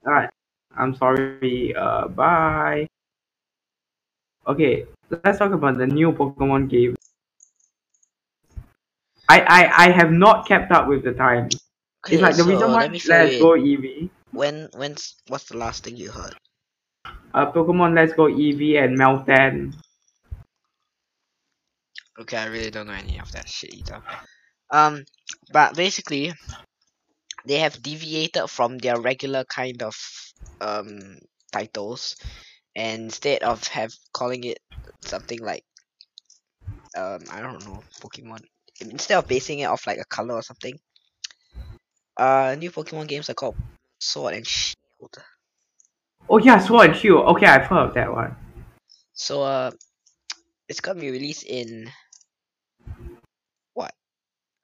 Alright, 0.05 0.29
I'm 0.75 0.95
sorry. 0.95 1.73
Uh, 1.75 2.07
bye. 2.07 2.87
Okay, 4.47 4.85
let's 5.09 5.39
talk 5.39 5.51
about 5.51 5.77
the 5.77 5.87
new 5.87 6.11
Pokemon 6.11 6.69
game. 6.69 6.95
I, 9.29 9.41
I, 9.41 9.87
I 9.87 9.91
have 9.91 10.11
not 10.11 10.47
kept 10.47 10.71
up 10.71 10.87
with 10.87 11.03
the 11.03 11.11
time. 11.13 11.49
Okay, 12.05 12.15
It's 12.15 12.21
like 12.21 12.35
the 12.35 12.43
so 12.43 12.49
reason 12.49 12.71
why 12.71 12.81
let 12.83 12.91
me 12.91 12.99
fill 12.99 13.25
Let's 13.25 13.37
Go. 13.39 13.51
Eevee. 13.51 14.09
When 14.31 14.69
when's 14.73 15.15
what's 15.27 15.45
the 15.45 15.57
last 15.57 15.83
thing 15.83 15.97
you 15.97 16.11
heard? 16.11 16.35
Uh, 17.33 17.51
Pokemon 17.51 17.95
Let's 17.95 18.13
Go 18.13 18.23
Eevee 18.25 18.81
and 18.81 18.97
Meltan. 18.97 19.73
Okay, 22.19 22.37
I 22.37 22.45
really 22.45 22.71
don't 22.71 22.87
know 22.87 22.93
any 22.93 23.19
of 23.19 23.31
that 23.33 23.49
shit 23.49 23.73
either. 23.73 24.01
Um, 24.71 25.03
but 25.51 25.75
basically, 25.75 26.33
they 27.47 27.59
have 27.59 27.81
deviated 27.81 28.49
from 28.49 28.77
their 28.77 28.99
regular 28.99 29.43
kind 29.45 29.81
of 29.81 29.95
um 30.61 31.17
titles, 31.51 32.15
and 32.75 33.03
instead 33.03 33.43
of 33.43 33.65
have 33.67 33.93
calling 34.13 34.43
it 34.43 34.59
something 35.01 35.39
like 35.39 35.63
um 36.97 37.19
I 37.31 37.41
don't 37.41 37.65
know 37.65 37.81
Pokemon, 38.01 38.41
instead 38.81 39.17
of 39.17 39.27
basing 39.27 39.59
it 39.59 39.65
off 39.65 39.87
like 39.87 39.99
a 39.99 40.05
color 40.05 40.35
or 40.35 40.41
something, 40.43 40.77
uh, 42.17 42.55
new 42.57 42.71
Pokemon 42.71 43.07
games 43.07 43.29
are 43.29 43.33
called 43.35 43.55
Sword 43.99 44.33
and 44.35 44.45
Shield. 44.45 45.15
Oh 46.29 46.39
yeah, 46.39 46.59
Sword 46.59 46.89
and 46.89 46.97
Shield. 46.97 47.25
Okay, 47.35 47.45
I've 47.45 47.67
heard 47.67 47.87
of 47.89 47.93
that 47.93 48.11
one. 48.11 48.35
So 49.13 49.41
uh, 49.43 49.71
it's 50.67 50.81
gonna 50.81 50.99
be 50.99 51.11
released 51.11 51.45
in 51.45 51.89
what? 53.73 53.93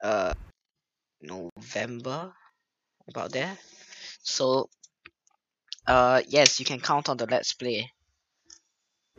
Uh, 0.02 0.34
November, 1.22 2.32
about 3.08 3.32
there. 3.32 3.56
So, 4.22 4.68
uh, 5.86 6.22
yes, 6.28 6.58
you 6.58 6.66
can 6.66 6.80
count 6.80 7.08
on 7.08 7.16
the 7.16 7.26
Let's 7.26 7.52
Play. 7.52 7.90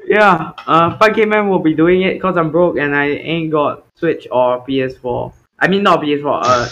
Yeah, 0.06 0.52
uh, 0.68 0.98
five 0.98 1.16
k 1.16 1.26
man 1.26 1.48
will 1.50 1.60
be 1.60 1.74
doing 1.74 2.02
it 2.02 2.16
because 2.16 2.38
I'm 2.38 2.52
broke 2.52 2.78
and 2.78 2.96
I 2.96 3.08
ain't 3.08 3.52
got 3.52 3.86
Switch 3.96 4.28
or 4.32 4.66
PS4. 4.66 5.34
I 5.60 5.68
mean, 5.68 5.84
not 5.84 6.02
PS4. 6.02 6.42
Uh, 6.44 6.68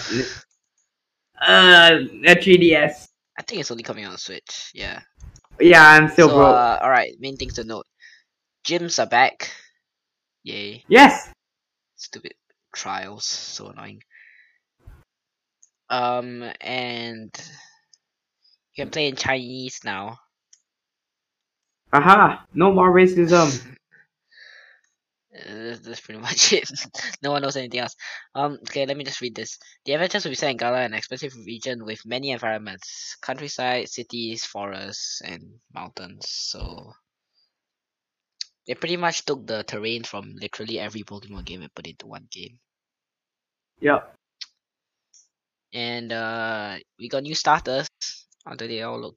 uh, 1.41 1.99
a 2.25 2.35
3DS. 2.35 3.07
I 3.37 3.41
think 3.41 3.61
it's 3.61 3.71
only 3.71 3.83
coming 3.83 4.05
on 4.05 4.17
Switch. 4.17 4.71
Yeah. 4.73 5.01
Yeah, 5.59 5.87
I'm 5.87 6.09
still 6.09 6.29
so, 6.29 6.35
broke. 6.35 6.55
uh, 6.55 6.79
all 6.81 6.89
right. 6.89 7.15
Main 7.19 7.37
things 7.37 7.53
to 7.55 7.63
note: 7.63 7.85
gyms 8.65 9.01
are 9.01 9.07
back. 9.07 9.51
Yay! 10.43 10.83
yes. 10.87 11.31
Stupid 11.95 12.33
trials, 12.75 13.23
so 13.23 13.67
annoying. 13.67 14.03
Um, 15.89 16.43
and 16.61 17.31
you 18.73 18.83
can 18.83 18.91
play 18.91 19.07
in 19.07 19.15
Chinese 19.15 19.79
now. 19.83 20.19
Aha! 21.91 22.45
No 22.53 22.71
more 22.71 22.91
racism. 22.91 23.61
Uh, 25.33 25.75
that's 25.81 25.99
pretty 26.01 26.21
much 26.21 26.53
it. 26.53 26.69
no 27.23 27.31
one 27.31 27.41
knows 27.41 27.57
anything 27.57 27.79
else. 27.79 27.95
Um, 28.35 28.59
okay, 28.69 28.85
let 28.85 28.95
me 28.95 29.03
just 29.03 29.19
read 29.19 29.33
this. 29.33 29.57
The 29.83 29.93
adventures 29.93 30.23
will 30.23 30.31
be 30.31 30.35
set 30.35 30.51
in 30.51 30.57
Galar, 30.57 30.81
an 30.81 30.93
expansive 30.93 31.33
region 31.43 31.83
with 31.85 32.05
many 32.05 32.29
environments, 32.29 33.17
countryside, 33.19 33.89
cities, 33.89 34.45
forests, 34.45 35.21
and 35.25 35.41
mountains. 35.73 36.27
So 36.29 36.93
they 38.67 38.75
pretty 38.75 38.97
much 38.97 39.25
took 39.25 39.47
the 39.47 39.63
terrain 39.63 40.03
from 40.03 40.35
literally 40.39 40.79
every 40.79 41.01
Pokemon 41.01 41.45
game 41.45 41.63
and 41.63 41.73
put 41.73 41.87
it 41.87 41.91
into 41.91 42.07
one 42.07 42.27
game. 42.31 42.59
Yep. 43.81 44.15
And 45.73 46.11
uh, 46.11 46.77
we 46.99 47.09
got 47.09 47.23
new 47.23 47.35
starters. 47.35 47.87
Although 48.45 48.67
they 48.67 48.81
all 48.83 48.99
look 48.99 49.15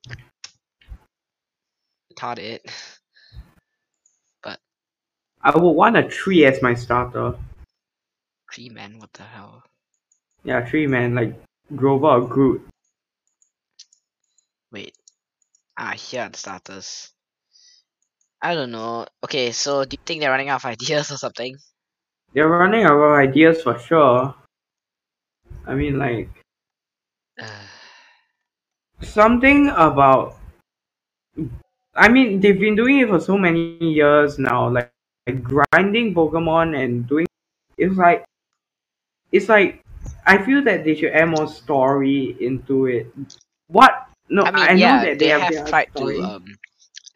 retarded. 2.13 2.61
But 4.43 4.59
I 5.43 5.57
would 5.57 5.71
want 5.71 5.97
a 5.97 6.05
tree 6.05 6.45
as 6.45 6.63
my 6.63 6.75
starter. 6.75 7.35
Tree 8.51 8.69
man, 8.69 8.99
what 8.99 9.13
the 9.13 9.25
hell? 9.25 9.63
Yeah, 10.45 10.61
tree 10.61 10.87
man, 10.87 11.15
like 11.15 11.35
Grover 11.75 12.07
or 12.07 12.29
Groot. 12.29 12.67
Wait. 14.71 14.97
Ah, 15.77 15.93
here 15.93 16.23
are 16.23 16.29
the 16.29 16.39
starters. 16.39 17.11
I 18.41 18.55
don't 18.55 18.71
know. 18.71 19.07
Okay, 19.25 19.51
so 19.51 19.85
do 19.85 19.97
you 19.99 20.03
think 20.07 20.21
they're 20.21 20.31
running 20.31 20.49
out 20.49 20.65
of 20.65 20.71
ideas 20.71 21.11
or 21.11 21.17
something? 21.17 21.57
They're 22.33 22.49
running 22.49 22.85
out 22.85 22.97
of 22.97 23.13
ideas 23.13 23.63
for 23.63 23.79
sure. 23.79 24.35
I 25.67 25.75
mean, 25.75 25.99
like, 25.99 26.29
something 29.03 29.69
about. 29.69 30.37
I 31.95 32.09
mean, 32.09 32.41
they've 32.41 32.59
been 32.59 32.77
doing 32.77 33.01
it 33.01 33.09
for 33.09 33.21
so 33.21 33.39
many 33.39 33.79
years 33.81 34.39
now. 34.39 34.69
Like, 34.69 34.93
like 35.27 35.43
grinding 35.43 36.15
Pokemon 36.15 36.77
and 36.79 37.07
doing. 37.07 37.27
It's 37.79 37.97
like. 37.97 38.25
It's 39.33 39.49
like. 39.49 39.83
I 40.25 40.39
feel 40.39 40.63
that 40.65 40.85
they 40.85 40.95
should 40.95 41.13
add 41.13 41.31
more 41.31 41.49
story 41.49 42.37
into 42.41 42.87
it. 42.87 43.13
What? 43.69 44.07
No, 44.29 44.45
I 44.45 44.49
I, 44.49 44.75
mean, 44.75 44.81
know 44.81 44.87
yeah, 44.87 45.05
that 45.05 45.19
they 45.19 45.27
they, 45.27 45.29
have, 45.29 45.53
their 45.53 45.67
tried 45.67 45.91
story. 45.97 46.17
to 46.19 46.23
um 46.23 46.45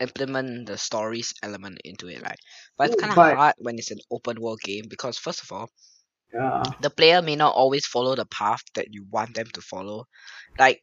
implement 0.00 0.66
the 0.66 0.78
stories 0.78 1.32
element 1.42 1.78
into 1.84 2.08
it, 2.08 2.22
right? 2.22 2.38
But 2.78 2.90
it's 2.90 3.00
kind 3.00 3.12
of 3.12 3.16
hard 3.16 3.54
when 3.58 3.78
it's 3.78 3.90
an 3.90 4.00
open 4.10 4.40
world 4.40 4.60
game 4.62 4.84
because 4.88 5.18
first 5.18 5.42
of 5.42 5.52
all, 5.52 5.70
yeah. 6.32 6.72
the 6.80 6.90
player 6.90 7.22
may 7.22 7.36
not 7.36 7.54
always 7.54 7.86
follow 7.86 8.14
the 8.16 8.26
path 8.26 8.62
that 8.74 8.92
you 8.92 9.04
want 9.10 9.34
them 9.34 9.46
to 9.54 9.60
follow. 9.60 10.06
Like, 10.58 10.82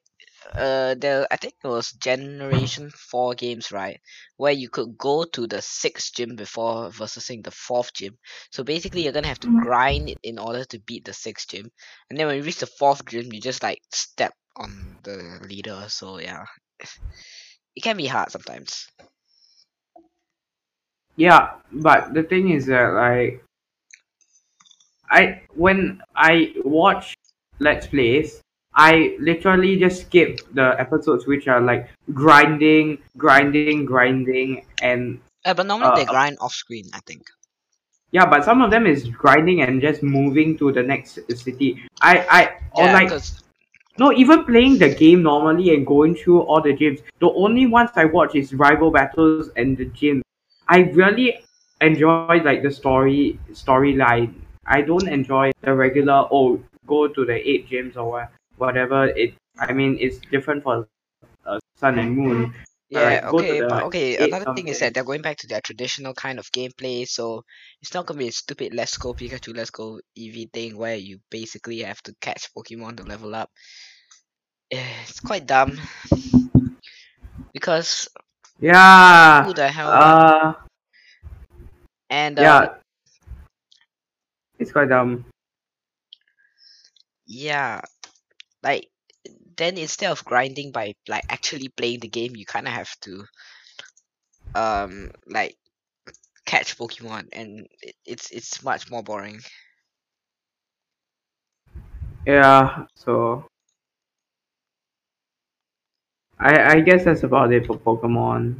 uh, 0.55 0.95
there 0.95 1.27
I 1.31 1.37
think 1.37 1.55
it 1.63 1.67
was 1.67 1.91
Generation 1.91 2.89
Four 2.91 3.35
games, 3.35 3.71
right, 3.71 3.99
where 4.37 4.53
you 4.53 4.69
could 4.69 4.97
go 4.97 5.25
to 5.25 5.47
the 5.47 5.61
sixth 5.61 6.13
gym 6.15 6.35
before 6.35 6.89
versusing 6.91 7.41
the 7.43 7.51
fourth 7.51 7.93
gym. 7.93 8.17
So 8.51 8.63
basically, 8.63 9.03
you're 9.03 9.13
gonna 9.13 9.27
have 9.27 9.39
to 9.41 9.53
grind 9.59 10.15
in 10.23 10.39
order 10.39 10.63
to 10.65 10.79
beat 10.79 11.05
the 11.05 11.13
sixth 11.13 11.49
gym, 11.49 11.71
and 12.09 12.19
then 12.19 12.27
when 12.27 12.37
you 12.37 12.43
reach 12.43 12.59
the 12.59 12.67
fourth 12.67 13.05
gym, 13.05 13.31
you 13.33 13.41
just 13.41 13.63
like 13.63 13.81
step 13.91 14.33
on 14.57 14.99
the 15.03 15.39
leader. 15.47 15.85
So 15.89 16.19
yeah, 16.19 16.45
it 17.75 17.81
can 17.81 17.97
be 17.97 18.07
hard 18.07 18.31
sometimes. 18.31 18.87
Yeah, 21.17 21.55
but 21.71 22.13
the 22.13 22.23
thing 22.23 22.49
is 22.51 22.65
that 22.67 22.93
like 22.93 23.43
I 25.09 25.41
when 25.55 26.01
I 26.15 26.53
watch 26.63 27.13
Let's 27.59 27.87
Plays, 27.87 28.41
I 28.73 29.15
literally 29.19 29.77
just 29.77 30.01
skip 30.07 30.39
the 30.53 30.75
episodes 30.79 31.27
which 31.27 31.47
are 31.47 31.61
like 31.61 31.89
grinding, 32.13 32.99
grinding, 33.17 33.77
grinding 33.79 34.65
and 34.73 35.13
Uh, 35.45 35.53
but 35.53 35.65
normally 35.65 35.91
they 35.93 36.03
Uh, 36.03 36.05
grind 36.05 36.37
off 36.39 36.53
screen, 36.53 36.85
I 36.93 36.99
think. 37.05 37.23
yeah, 38.11 38.25
but 38.25 38.43
some 38.43 38.61
of 38.61 38.71
them 38.71 38.85
is 38.85 39.07
grinding 39.09 39.61
and 39.61 39.81
just 39.81 40.03
moving 40.03 40.57
to 40.57 40.71
the 40.71 40.83
next 40.83 41.19
city. 41.35 41.81
I 42.01 42.13
I 42.39 42.41
or 42.73 42.91
like 42.91 43.09
because 43.09 43.43
no 43.97 44.11
even 44.13 44.43
playing 44.45 44.77
the 44.79 44.89
game 44.93 45.23
normally 45.23 45.73
and 45.75 45.85
going 45.85 46.15
through 46.15 46.41
all 46.41 46.61
the 46.61 46.73
gyms. 46.73 47.01
The 47.19 47.29
only 47.31 47.65
ones 47.67 47.91
I 47.95 48.05
watch 48.05 48.35
is 48.35 48.53
rival 48.53 48.91
battles 48.91 49.49
and 49.55 49.77
the 49.77 49.85
gym. 49.85 50.21
I 50.67 50.79
really 50.99 51.39
enjoy 51.81 52.23
like 52.43 52.61
the 52.63 52.71
story 52.71 53.39
storyline. 53.53 54.33
I 54.67 54.81
don't 54.81 55.07
enjoy 55.07 55.51
the 55.61 55.73
regular 55.73 56.27
oh 56.31 56.61
go 56.85 57.07
to 57.07 57.25
the 57.25 57.35
eight 57.35 57.69
gyms 57.69 57.95
or 57.97 58.29
whatever 58.57 59.07
it. 59.07 59.33
I 59.59 59.73
mean 59.73 59.97
it's 59.99 60.17
different 60.31 60.63
for 60.63 60.87
uh, 61.45 61.59
Sun 61.77 61.99
and 61.99 62.15
Moon. 62.15 62.53
Yeah, 62.89 63.19
to 63.19 63.27
okay, 63.35 63.59
but 63.61 63.67
the 63.67 63.85
okay, 63.87 64.15
another 64.29 64.53
thing 64.55 64.67
is 64.69 64.79
that 64.79 64.93
they're 64.93 65.03
going 65.03 65.21
back 65.21 65.37
to 65.37 65.47
their 65.47 65.59
traditional 65.59 66.13
kind 66.13 66.39
of 66.39 66.49
gameplay, 66.51 67.05
so 67.07 67.43
it's 67.81 67.93
not 67.93 68.05
gonna 68.05 68.19
be 68.19 68.29
a 68.29 68.31
stupid 68.31 68.73
let's 68.73 68.97
go 68.97 69.13
Pikachu, 69.13 69.55
let's 69.55 69.71
go 69.71 69.99
Eevee 70.17 70.51
thing 70.53 70.77
where 70.77 70.95
you 70.95 71.19
basically 71.29 71.79
have 71.79 72.01
to 72.03 72.15
catch 72.21 72.47
Pokemon 72.55 72.97
to 72.97 73.03
level 73.03 73.35
up. 73.35 73.49
Eh, 74.71 75.03
It's 75.03 75.19
quite 75.19 75.45
dumb. 75.45 75.77
Because 77.53 78.07
Yeah. 78.59 79.43
who 79.43 79.53
the 79.53 79.67
hell 79.67 79.89
Uh. 79.91 80.53
and 82.09 82.39
uh, 82.39 82.43
Yeah. 82.43 82.77
It's 84.59 84.71
quite 84.71 84.89
dumb. 84.89 85.25
yeah, 87.25 87.81
like 88.63 88.89
then 89.57 89.77
instead 89.77 90.11
of 90.11 90.25
grinding 90.25 90.71
by 90.71 90.95
like 91.07 91.25
actually 91.29 91.69
playing 91.69 91.99
the 92.01 92.07
game, 92.09 92.35
you 92.35 92.45
kind 92.45 92.67
of 92.67 92.73
have 92.73 92.91
to 93.01 93.25
um 94.55 95.11
like 95.27 95.57
catch 96.45 96.77
Pokemon, 96.77 97.29
and 97.33 97.67
it, 97.81 97.95
it's 98.05 98.31
it's 98.31 98.63
much 98.63 98.89
more 98.91 99.03
boring. 99.03 99.41
Yeah, 102.25 102.85
so 102.95 103.47
I 106.39 106.73
I 106.73 106.79
guess 106.81 107.03
that's 107.05 107.21
about 107.23 107.53
it 107.53 107.67
for 107.67 107.77
Pokemon. 107.77 108.59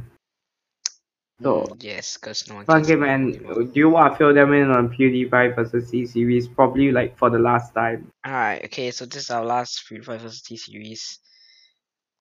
So 1.42 1.66
Mm, 1.70 1.82
yes, 1.82 2.16
because 2.16 2.48
no 2.48 2.56
one 2.56 2.66
Funky 2.66 2.88
cares 2.88 2.96
about 2.96 3.06
Man, 3.06 3.32
do 3.32 3.70
you 3.74 3.88
want 3.90 4.12
to 4.12 4.18
fill 4.18 4.34
them 4.34 4.52
in 4.52 4.70
on 4.70 4.88
PewDiePie 4.90 5.54
versus 5.54 5.90
T 5.90 6.06
series? 6.06 6.48
Probably 6.48 6.90
like 6.92 7.16
for 7.16 7.30
the 7.30 7.38
last 7.38 7.74
time. 7.74 8.10
Alright, 8.26 8.64
okay, 8.66 8.90
so 8.90 9.06
this 9.06 9.24
is 9.24 9.30
our 9.30 9.44
last 9.44 9.84
PewDiePie 9.88 10.18
versus 10.20 10.42
T 10.42 10.56
series. 10.56 11.18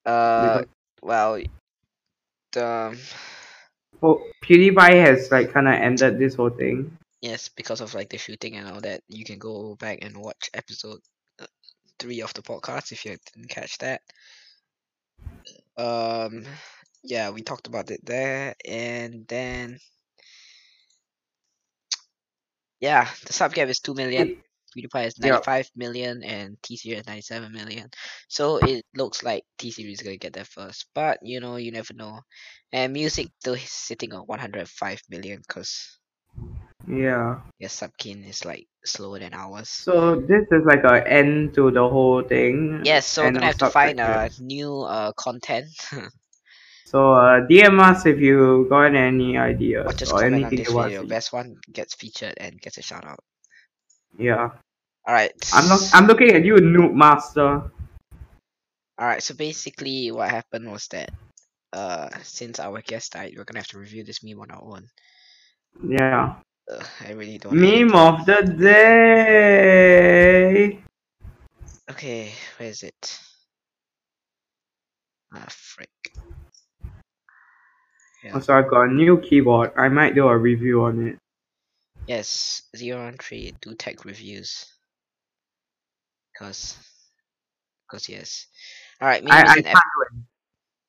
Uh, 0.06 0.62
well, 1.02 1.40
the 2.54 2.98
Po- 4.02 4.22
PewDiePie 4.44 5.06
has 5.06 5.32
like 5.32 5.52
kind 5.52 5.68
of 5.68 5.74
ended 5.74 6.20
this 6.20 6.36
whole 6.36 6.50
thing. 6.50 6.98
yes, 7.22 7.50
because 7.50 7.82
of 7.82 7.94
like 7.94 8.10
the 8.10 8.18
shooting 8.18 8.56
and 8.56 8.68
all 8.70 8.82
that, 8.82 9.02
you 9.08 9.26
can 9.26 9.40
go 9.40 9.76
back 9.76 10.00
and 10.02 10.18
watch 10.18 10.50
episode 10.54 11.00
uh, 11.40 11.46
three 12.00 12.22
of 12.22 12.34
the 12.34 12.42
podcast 12.42 12.92
if 12.92 13.06
you 13.06 13.18
didn't 13.34 13.50
catch 13.50 13.78
that. 13.80 14.02
Um, 15.78 16.46
yeah, 17.08 17.30
we 17.32 17.42
talked 17.44 17.68
about 17.68 17.92
it 17.92 18.02
there, 18.06 18.56
and 18.68 19.28
then 19.28 19.80
yeah, 22.80 23.10
the 23.26 23.34
sub 23.34 23.54
gap 23.54 23.70
is 23.70 23.80
two 23.80 23.94
million. 23.94 24.32
PewDiePie 24.76 25.08
is 25.08 25.20
Yeah. 25.22 25.40
95 25.40 25.70
million 25.76 26.24
and 26.24 26.58
T 26.62 26.78
Series 26.78 27.02
is 27.02 27.08
97 27.08 27.52
million. 27.54 27.90
So 28.28 28.58
it 28.58 28.86
looks 28.96 29.24
like 29.24 29.44
T 29.58 29.72
Series 29.72 30.00
is 30.00 30.04
gonna 30.06 30.18
get 30.18 30.34
there 30.34 30.46
first. 30.46 30.88
But 30.94 31.20
you 31.24 31.40
know, 31.40 31.56
you 31.58 31.72
never 31.72 31.94
know. 31.94 32.22
And 32.72 32.94
music 32.94 33.30
still 33.40 33.58
sitting 33.58 34.14
on 34.14 34.22
105 34.28 35.02
million 35.10 35.42
because 35.48 36.00
Yeah. 36.88 37.40
your 37.60 37.70
subkin 37.70 38.28
is 38.28 38.46
like 38.46 38.68
slower 38.86 39.20
than 39.20 39.34
ours. 39.34 39.90
So 39.90 40.16
this 40.22 40.46
is 40.52 40.64
like 40.66 40.84
a 40.84 41.08
end 41.10 41.54
to 41.56 41.72
the 41.72 41.88
whole 41.88 42.22
thing. 42.24 42.84
Yes, 42.84 43.06
so 43.08 43.26
we're 43.26 43.32
gonna 43.32 43.46
have 43.48 43.58
to 43.58 43.68
find 43.68 44.00
a 44.00 44.02
uh 44.02 44.30
new 44.40 44.82
uh 44.82 45.12
content. 45.14 45.68
So 46.88 47.12
uh, 47.12 47.44
DM 47.44 47.84
us 47.84 48.06
if 48.06 48.16
you 48.18 48.66
got 48.70 48.96
any 48.96 49.38
ideas 49.38 49.84
or 49.86 49.92
just 49.92 50.14
or 50.14 50.24
comment 50.24 50.46
on 50.46 50.56
this 50.56 50.72
video. 50.72 51.04
Best 51.04 51.34
one 51.34 51.60
gets 51.74 51.96
featured 51.96 52.36
and 52.40 52.56
gets 52.62 52.78
a 52.78 52.82
shout 52.82 53.04
out. 53.04 53.20
Yeah. 54.18 54.52
Alright. 55.06 55.34
I'm 55.52 55.68
not. 55.68 55.82
I'm 55.92 56.08
looking 56.08 56.32
at 56.32 56.46
you, 56.46 56.56
Noob 56.56 56.94
Master. 56.96 57.70
Alright, 58.96 59.22
so 59.22 59.36
basically 59.36 60.16
what 60.16 60.32
happened 60.32 60.72
was 60.72 60.88
that 60.96 61.12
uh 61.74 62.08
since 62.24 62.58
our 62.62 62.80
guest 62.80 63.12
died, 63.12 63.34
we're 63.36 63.44
gonna 63.44 63.60
have 63.60 63.68
to 63.76 63.80
review 63.80 64.06
this 64.06 64.24
meme 64.24 64.40
on 64.40 64.52
our 64.52 64.64
own. 64.64 64.88
Yeah. 65.84 66.36
I 67.04 67.12
really 67.12 67.38
don't 67.38 67.52
Meme 67.52 67.96
of 67.96 68.26
the 68.26 68.44
day. 68.56 69.60
Okay, 71.92 72.32
where 72.56 72.70
is 72.70 72.84
it? 72.84 73.20
Ah, 75.36 75.48
frick. 75.50 75.92
Yeah. 78.24 78.40
So 78.40 78.54
I've 78.58 78.70
got 78.70 78.84
a 78.90 78.94
new 78.94 79.20
keyboard. 79.20 79.72
I 79.78 79.90
might 79.90 80.16
do 80.16 80.28
a 80.28 80.38
review 80.38 80.84
on 80.84 81.08
it. 81.08 81.18
Yes, 82.08 82.64
zero 82.76 83.06
on 83.06 83.18
three. 83.18 83.54
Do 83.62 83.76
tech 83.76 84.06
reviews. 84.06 84.66
Cause, 86.38 86.78
cause 87.90 88.08
yes. 88.10 88.48
All 89.02 89.08
right, 89.08 89.24
I, 89.30 89.42
I 89.42 89.44
can't 89.62 89.66
do 89.66 89.70
it. 89.72 90.24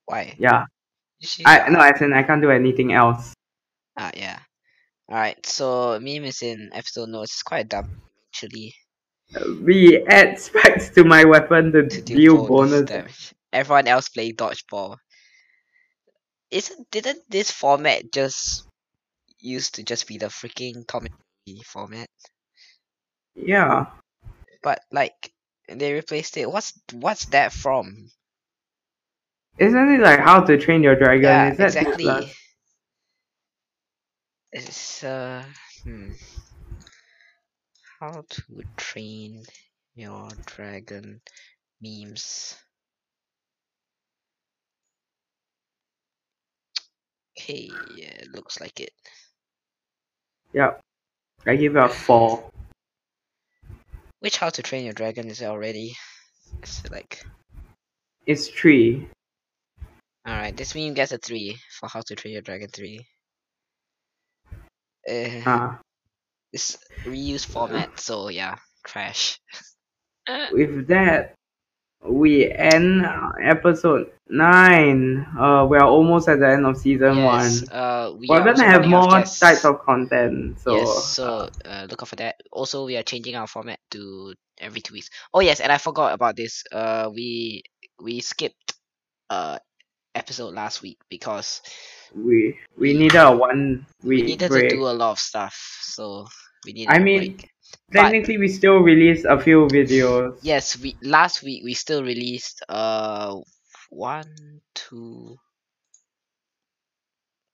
why? 0.06 0.34
Yeah. 0.38 0.64
I 1.44 1.68
no, 1.68 1.80
as 1.80 2.00
in 2.00 2.12
I 2.12 2.22
can't 2.22 2.40
do 2.42 2.50
anything 2.50 2.92
else. 2.92 3.34
Ah, 3.98 4.10
yeah. 4.16 4.38
All 5.08 5.16
right, 5.16 5.44
so 5.44 5.98
meme 6.00 6.24
is 6.24 6.42
in 6.42 6.70
episode 6.72 7.08
notes. 7.08 7.32
It's 7.32 7.42
quite 7.42 7.68
dumb, 7.68 8.00
actually. 8.30 8.74
We 9.64 10.04
add 10.06 10.38
specs 10.38 10.90
to 10.90 11.04
my 11.04 11.24
weapon 11.24 11.72
to, 11.72 11.88
To 11.88 12.00
deal 12.02 12.46
bonus 12.46 12.82
bonus. 12.82 12.88
damage. 12.88 13.34
Everyone 13.52 13.88
else 13.88 14.08
play 14.10 14.32
dodgeball. 14.32 14.96
Isn't 16.50 16.90
didn't 16.90 17.30
this 17.30 17.50
format 17.50 18.12
just 18.12 18.66
used 19.40 19.76
to 19.76 19.82
just 19.84 20.06
be 20.06 20.18
the 20.18 20.26
freaking 20.26 20.86
comedy 20.86 21.14
format? 21.64 22.08
Yeah. 23.34 23.86
but 24.62 24.80
like 24.90 25.32
they 25.68 25.92
replaced 25.92 26.36
it. 26.36 26.50
What's 26.50 26.72
what's 26.92 27.26
that 27.26 27.52
from? 27.52 28.10
Isn't 29.58 29.88
it 29.90 30.00
like 30.00 30.20
how 30.20 30.40
to 30.40 30.56
train 30.56 30.82
your 30.82 30.96
dragon? 30.96 31.24
yeah, 31.24 31.50
Is 31.52 31.58
that 31.58 31.66
exactly. 31.66 32.32
It's 34.52 35.04
uh 35.04 35.44
hmm. 35.84 36.12
How 38.00 38.22
to 38.28 38.62
train 38.76 39.44
your 39.94 40.28
dragon 40.46 41.20
memes. 41.80 42.56
Okay, 47.38 47.70
yeah, 47.96 48.22
looks 48.34 48.60
like 48.60 48.80
it. 48.80 48.90
Yeah. 50.52 50.72
I 51.46 51.54
give 51.54 51.76
it 51.76 51.82
a 51.82 51.88
four. 51.88 52.50
Which 54.20 54.38
How 54.38 54.50
to 54.50 54.62
Train 54.62 54.84
Your 54.84 54.92
Dragon 54.92 55.28
is 55.30 55.40
it 55.40 55.46
already? 55.46 55.96
It's 56.62 56.82
like 56.90 57.22
It's 58.26 58.48
three. 58.48 59.08
alright, 60.26 60.56
this 60.56 60.74
meme 60.74 60.94
gets 60.94 61.12
a 61.12 61.18
three 61.18 61.56
for 61.78 61.88
How 61.88 62.00
to 62.06 62.16
Train 62.16 62.32
Your 62.34 62.42
Dragon 62.42 62.68
three. 62.72 63.06
Uh, 65.08 65.42
Ah. 65.46 65.78
It's 66.52 66.76
reuse 67.04 67.44
format, 67.46 68.00
so 68.00 68.28
yeah, 68.30 68.56
trash. 68.84 69.38
With 70.52 70.88
that, 70.88 71.34
we 72.04 72.50
end 72.50 73.06
episode 73.42 74.10
nine. 74.28 75.26
Uh, 75.38 75.66
we 75.68 75.76
are 75.76 75.86
almost 75.86 76.28
at 76.28 76.40
the 76.40 76.48
end 76.48 76.66
of 76.66 76.76
season 76.76 77.16
yes, 77.16 77.62
one. 77.62 77.72
uh, 77.72 78.12
we 78.18 78.26
We're 78.28 78.44
gonna 78.44 78.64
have 78.64 78.82
running 78.82 78.94
out 78.94 79.04
of 79.04 79.12
more 79.12 79.22
types 79.22 79.64
of 79.64 79.80
content. 79.80 80.60
So, 80.60 80.76
yes, 80.76 81.04
so 81.04 81.48
uh, 81.64 81.86
look 81.90 82.02
out 82.02 82.08
for 82.08 82.16
that. 82.16 82.36
Also, 82.52 82.86
we 82.86 82.96
are 82.96 83.02
changing 83.02 83.36
our 83.36 83.46
format 83.46 83.80
to 83.92 84.34
every 84.58 84.80
two 84.80 84.94
weeks. 84.94 85.10
Oh 85.32 85.40
yes, 85.40 85.60
and 85.60 85.72
I 85.72 85.78
forgot 85.78 86.12
about 86.14 86.36
this. 86.36 86.64
Uh, 86.70 87.10
we 87.12 87.62
we 88.00 88.20
skipped 88.20 88.74
uh 89.30 89.58
episode 90.14 90.54
last 90.54 90.82
week 90.82 90.98
because 91.08 91.60
we 92.14 92.58
we 92.76 92.94
needed 92.94 93.16
a 93.16 93.34
one 93.34 93.86
we 94.02 94.22
needed 94.22 94.48
break. 94.50 94.70
to 94.70 94.76
do 94.76 94.82
a 94.84 94.94
lot 94.94 95.12
of 95.12 95.18
stuff. 95.18 95.78
So 95.82 96.26
we 96.64 96.72
needed. 96.72 96.92
I 96.92 96.98
mean, 96.98 97.36
break. 97.36 97.50
But- 97.90 98.02
Technically, 98.02 98.38
we 98.38 98.48
still 98.48 98.78
released 98.78 99.24
a 99.24 99.38
few 99.40 99.66
videos. 99.66 100.38
Yes, 100.42 100.78
we 100.78 100.96
last 101.02 101.42
week 101.42 101.64
we 101.64 101.74
still 101.74 102.02
released 102.02 102.62
uh 102.68 103.36
one, 103.90 104.60
two, 104.74 105.36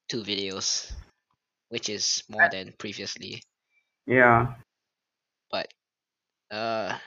two 0.08 0.22
videos, 0.22 0.90
which 1.68 1.88
is 1.88 2.22
more 2.28 2.48
than 2.50 2.72
previously. 2.78 3.42
Yeah. 4.06 4.54
But 5.50 5.68
uh, 6.50 6.98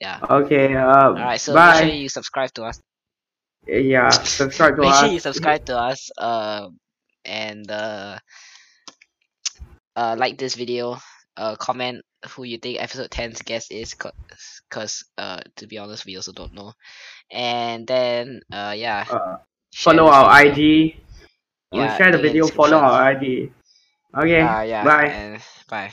yeah. 0.00 0.20
Okay. 0.28 0.74
Uh. 0.74 0.84
All 0.84 1.12
right, 1.14 1.40
so 1.40 1.54
bye. 1.54 1.80
make 1.80 1.84
sure 1.84 1.94
you 1.94 2.08
subscribe 2.08 2.52
to 2.54 2.64
us. 2.64 2.80
yeah. 3.66 4.10
Subscribe 4.10 4.76
to 4.76 4.82
make 4.84 4.90
us. 4.92 5.00
sure 5.00 5.08
you 5.08 5.20
subscribe 5.20 5.64
to 5.66 5.78
us. 5.78 6.10
Uh, 6.18 6.68
and 7.24 7.70
uh, 7.70 8.18
uh, 9.96 10.14
like 10.18 10.36
this 10.36 10.54
video 10.54 10.98
uh 11.36 11.56
comment 11.56 12.02
who 12.30 12.44
you 12.44 12.58
think 12.58 12.80
episode 12.80 13.10
10's 13.10 13.42
guest 13.42 13.70
is 13.72 13.94
because 13.94 15.04
uh 15.18 15.40
to 15.56 15.66
be 15.66 15.78
honest 15.78 16.06
we 16.06 16.16
also 16.16 16.32
don't 16.32 16.54
know. 16.54 16.72
And 17.30 17.86
then 17.86 18.40
uh 18.52 18.74
yeah. 18.76 19.04
Uh, 19.10 19.36
follow 19.74 20.06
our 20.06 20.30
ID, 20.30 20.96
yeah, 21.72 21.96
share 21.96 22.12
the 22.12 22.18
video 22.18 22.46
follow 22.46 22.78
our 22.78 23.10
id 23.10 23.50
okay 24.16 24.40
uh, 24.40 24.62
yeah, 24.62 24.84
bye. 24.84 25.40
bye. 25.68 25.92